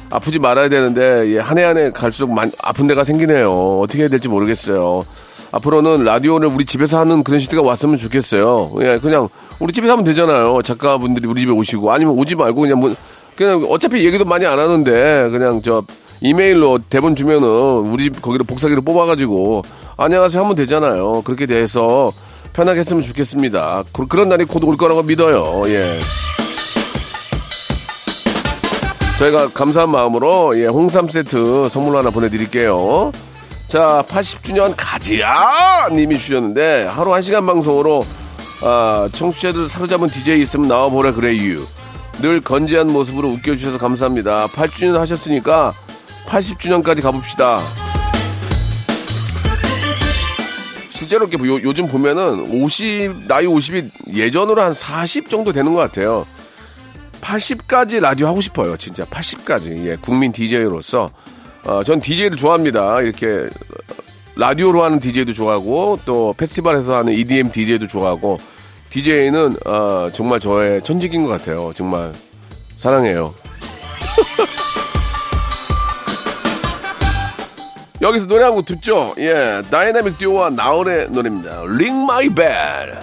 아프지 0.10 0.40
말아야 0.40 0.70
되는데 0.70 1.28
예, 1.34 1.40
한해 1.40 1.64
한 1.66 1.78
해 1.78 1.92
갈수록 1.92 2.32
많, 2.32 2.50
아픈 2.64 2.88
데가 2.88 3.04
생기네요. 3.04 3.80
어떻게 3.82 4.04
해야 4.04 4.08
될지 4.10 4.30
모르겠어요. 4.30 5.06
앞으로는 5.52 6.06
라디오를 6.06 6.48
우리 6.48 6.64
집에서 6.64 7.00
하는 7.00 7.24
그런 7.24 7.42
시대가 7.42 7.62
왔으면 7.62 7.98
좋겠어요. 7.98 8.72
예, 8.82 8.98
그냥 9.02 9.28
우리 9.60 9.74
집에서 9.74 9.94
하면 9.94 10.06
되잖아요. 10.06 10.62
작가분들이 10.62 11.28
우리 11.28 11.42
집에 11.42 11.52
오시고 11.52 11.92
아니면 11.92 12.14
오지 12.18 12.36
말고 12.36 12.62
그냥 12.62 12.80
뭐 12.80 12.96
그냥 13.38 13.66
어차피 13.70 14.06
얘기도 14.06 14.26
많이 14.26 14.46
안 14.46 14.58
하는데 14.60 15.30
그냥 15.30 15.62
저 15.62 15.84
이메일로 16.22 16.80
대본 16.90 17.16
주면은 17.16 17.48
우리 17.48 18.06
집 18.06 18.22
거기로 18.22 18.44
복사기로 18.44 18.82
뽑아가지고 18.82 19.62
안녕하세요 19.98 20.42
하면 20.44 20.56
되잖아요. 20.56 21.22
그렇게 21.22 21.46
돼서 21.46 22.12
편하게 22.54 22.80
했으면 22.80 23.04
좋겠습니다. 23.04 23.84
그, 23.94 24.08
그런 24.08 24.30
날이 24.30 24.44
곧 24.46 24.64
올 24.64 24.76
거라고 24.78 25.04
믿어요. 25.04 25.62
예. 25.68 26.00
저희가 29.20 29.50
감사한 29.50 29.90
마음으로 29.92 30.60
예, 30.60 30.66
홍삼 30.66 31.08
세트 31.08 31.70
선물로 31.70 32.00
하나 32.00 32.10
보내드릴게요. 32.10 33.12
자, 33.68 34.04
80주년 34.08 34.74
가지야! 34.78 35.88
님이 35.92 36.18
주셨는데, 36.18 36.86
하루 36.86 37.12
1시간 37.12 37.46
방송으로, 37.46 38.06
아, 38.64 39.10
청취자들 39.12 39.68
사로잡은 39.68 40.10
DJ 40.10 40.42
있으면 40.42 40.70
나와보라 40.70 41.12
그래 41.14 41.36
유. 41.36 41.66
늘 42.22 42.42
건재한 42.42 42.88
모습으로 42.88 43.30
웃겨주셔서 43.30 43.78
감사합니다. 43.78 44.48
8주년 44.48 44.94
하셨으니까, 44.94 45.74
80주년까지 46.26 47.02
가봅시다. 47.02 47.62
실제로 50.90 51.28
이렇게 51.28 51.48
요, 51.48 51.62
요즘 51.62 51.88
보면은 51.88 52.52
50, 52.52 53.28
나이 53.28 53.46
50이 53.46 54.16
예전으로 54.16 54.62
한 54.62 54.74
40 54.74 55.30
정도 55.30 55.54
되는 55.54 55.74
것 55.74 55.80
같아요. 55.80 56.26
80까지 57.22 58.02
라디오 58.02 58.28
하고 58.28 58.42
싶어요. 58.42 58.76
진짜 58.78 59.06
80까지. 59.06 59.86
예, 59.86 59.96
국민 60.02 60.32
DJ로서. 60.32 61.12
어, 61.64 61.84
전 61.84 62.00
DJ를 62.00 62.36
좋아합니다. 62.36 63.02
이렇게 63.02 63.48
라디오로 64.36 64.84
하는 64.84 65.00
DJ도 65.00 65.34
좋아하고 65.34 66.00
또 66.06 66.34
페스티벌에서 66.38 66.98
하는 66.98 67.14
EDM 67.14 67.52
DJ도 67.52 67.88
좋아하고 67.88 68.38
DJ는 68.90 69.58
어, 69.66 70.10
정말 70.14 70.40
저의 70.40 70.82
천직인 70.84 71.24
것 71.26 71.32
같아요. 71.32 71.72
정말 71.76 72.14
사랑해요. 72.78 73.34
여기서 78.02 78.28
노래 78.28 78.44
한 78.44 78.54
곡 78.54 78.66
듣죠? 78.66 79.14
예, 79.18 79.62
다이나믹 79.70 80.18
듀오와 80.20 80.52
나얼의 80.52 81.10
노래입니다. 81.10 81.62
Ring 81.64 82.04
My 82.04 82.30
Bell. 82.30 82.94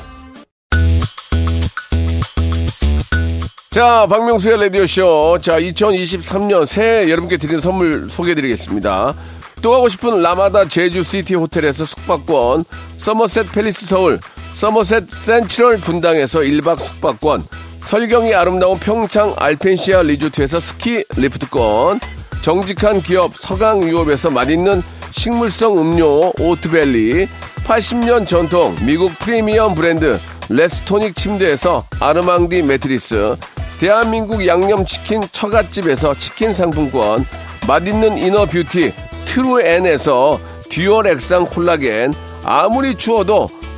자, 3.70 4.06
박명수의 4.08 4.56
라디오쇼. 4.60 5.38
자, 5.42 5.58
2023년 5.58 6.64
새해 6.64 7.10
여러분께 7.10 7.38
드리는 7.38 7.58
선물 7.60 8.08
소개해드리겠습니다. 8.08 9.14
또 9.62 9.70
가고 9.72 9.88
싶은 9.88 10.22
라마다 10.22 10.68
제주시티 10.68 11.34
호텔에서 11.34 11.84
숙박권, 11.84 12.64
서머셋 12.96 13.50
팰리스 13.50 13.86
서울, 13.86 14.20
서머셋 14.54 15.10
센트럴 15.10 15.78
분당에서 15.78 16.40
1박 16.40 16.80
숙박권, 16.80 17.44
설경이 17.80 18.34
아름다운 18.34 18.78
평창 18.78 19.34
알펜시아 19.36 20.02
리조트에서 20.02 20.60
스키 20.60 21.04
리프트권, 21.16 22.00
정직한 22.40 23.02
기업 23.02 23.36
서강유업에서 23.36 24.30
맛있는 24.30 24.82
식물성 25.10 25.78
음료 25.78 26.32
오트벨리, 26.38 27.28
80년 27.66 28.26
전통 28.26 28.76
미국 28.82 29.18
프리미엄 29.18 29.74
브랜드 29.74 30.20
레스토닉 30.48 31.16
침대에서 31.16 31.84
아르망디 32.00 32.62
매트리스, 32.62 33.36
대한민국 33.80 34.46
양념치킨 34.46 35.22
처갓집에서 35.32 36.14
치킨 36.18 36.54
상품권, 36.54 37.26
맛있는 37.66 38.18
inner 38.18 38.46
beauty 38.46 38.92
트루엔에서 39.24 40.38
dual 40.70 41.08
액상 41.08 41.46
콜라겐, 41.46 42.14
아무리 42.44 42.94
추워도 42.94 43.48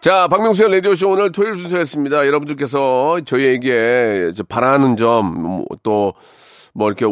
자, 0.00 0.28
박명수의 0.28 0.72
라디오쇼 0.72 1.10
오늘 1.10 1.30
토요일 1.30 1.56
순서였습니다. 1.56 2.26
여러분들께서 2.26 3.20
저희에게 3.26 4.32
바라는 4.48 4.96
점, 4.96 5.64
또, 5.82 6.14
뭐 6.72 6.86
이렇게 6.88 7.04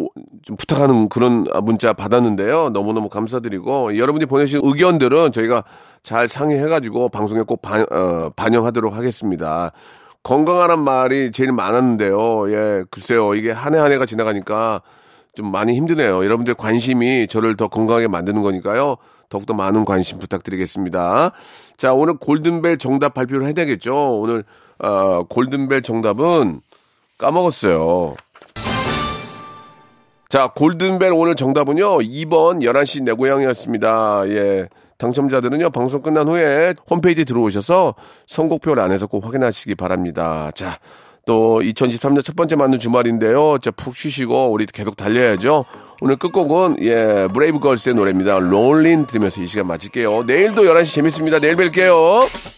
좀 0.42 0.56
부탁하는 0.56 1.08
그런 1.10 1.44
문자 1.64 1.92
받았는데요. 1.92 2.70
너무너무 2.70 3.08
감사드리고 3.10 3.98
여러분이 3.98 4.24
보내신 4.26 4.60
의견들은 4.62 5.32
저희가 5.32 5.64
잘 6.02 6.28
상의해가지고 6.28 7.10
방송에 7.10 7.42
꼭 7.42 7.60
반, 7.60 7.84
어, 7.90 8.30
반영하도록 8.36 8.94
하겠습니다. 8.94 9.72
건강하란 10.22 10.78
말이 10.80 11.30
제일 11.32 11.52
많았는데요. 11.52 12.50
예, 12.52 12.84
글쎄요. 12.90 13.34
이게 13.34 13.50
한 13.50 13.74
해 13.74 13.78
한 13.80 13.92
해가 13.92 14.06
지나가니까 14.06 14.80
좀 15.34 15.50
많이 15.52 15.74
힘드네요. 15.74 16.24
여러분들 16.24 16.54
관심이 16.54 17.26
저를 17.28 17.56
더 17.56 17.68
건강하게 17.68 18.08
만드는 18.08 18.42
거니까요. 18.42 18.96
더욱더 19.28 19.54
많은 19.54 19.84
관심 19.84 20.18
부탁드리겠습니다. 20.18 21.32
자, 21.76 21.92
오늘 21.92 22.16
골든벨 22.16 22.78
정답 22.78 23.14
발표를 23.14 23.46
해야 23.46 23.54
되겠죠. 23.54 24.20
오늘, 24.20 24.44
어, 24.78 25.22
골든벨 25.24 25.82
정답은 25.82 26.60
까먹었어요. 27.18 28.16
자, 30.28 30.52
골든벨 30.54 31.12
오늘 31.12 31.34
정답은요, 31.34 31.98
2번 31.98 32.62
11시 32.62 33.02
내 33.02 33.12
고향이었습니다. 33.12 34.28
예. 34.28 34.68
당첨자들은요, 34.98 35.70
방송 35.70 36.02
끝난 36.02 36.28
후에 36.28 36.74
홈페이지 36.90 37.24
들어오셔서 37.24 37.94
선곡표 38.26 38.72
안에서 38.78 39.06
꼭 39.06 39.24
확인하시기 39.24 39.74
바랍니다. 39.76 40.50
자, 40.54 40.78
또 41.28 41.60
2023년 41.62 42.24
첫 42.24 42.34
번째 42.34 42.56
맞는 42.56 42.78
주말인데요. 42.78 43.58
자, 43.58 43.70
푹 43.70 43.94
쉬시고 43.94 44.50
우리 44.50 44.64
계속 44.64 44.96
달려야죠. 44.96 45.66
오늘 46.00 46.16
끝곡은 46.16 46.78
예, 46.80 47.28
브레이브 47.34 47.58
걸스의 47.60 47.96
노래입니다. 47.96 48.38
롤린 48.38 49.04
들으면서 49.04 49.42
이 49.42 49.46
시간 49.46 49.66
마칠게요. 49.66 50.22
내일도 50.22 50.62
11시 50.62 50.94
재밌습니다. 50.94 51.38
내일 51.38 51.56
뵐게요. 51.56 52.57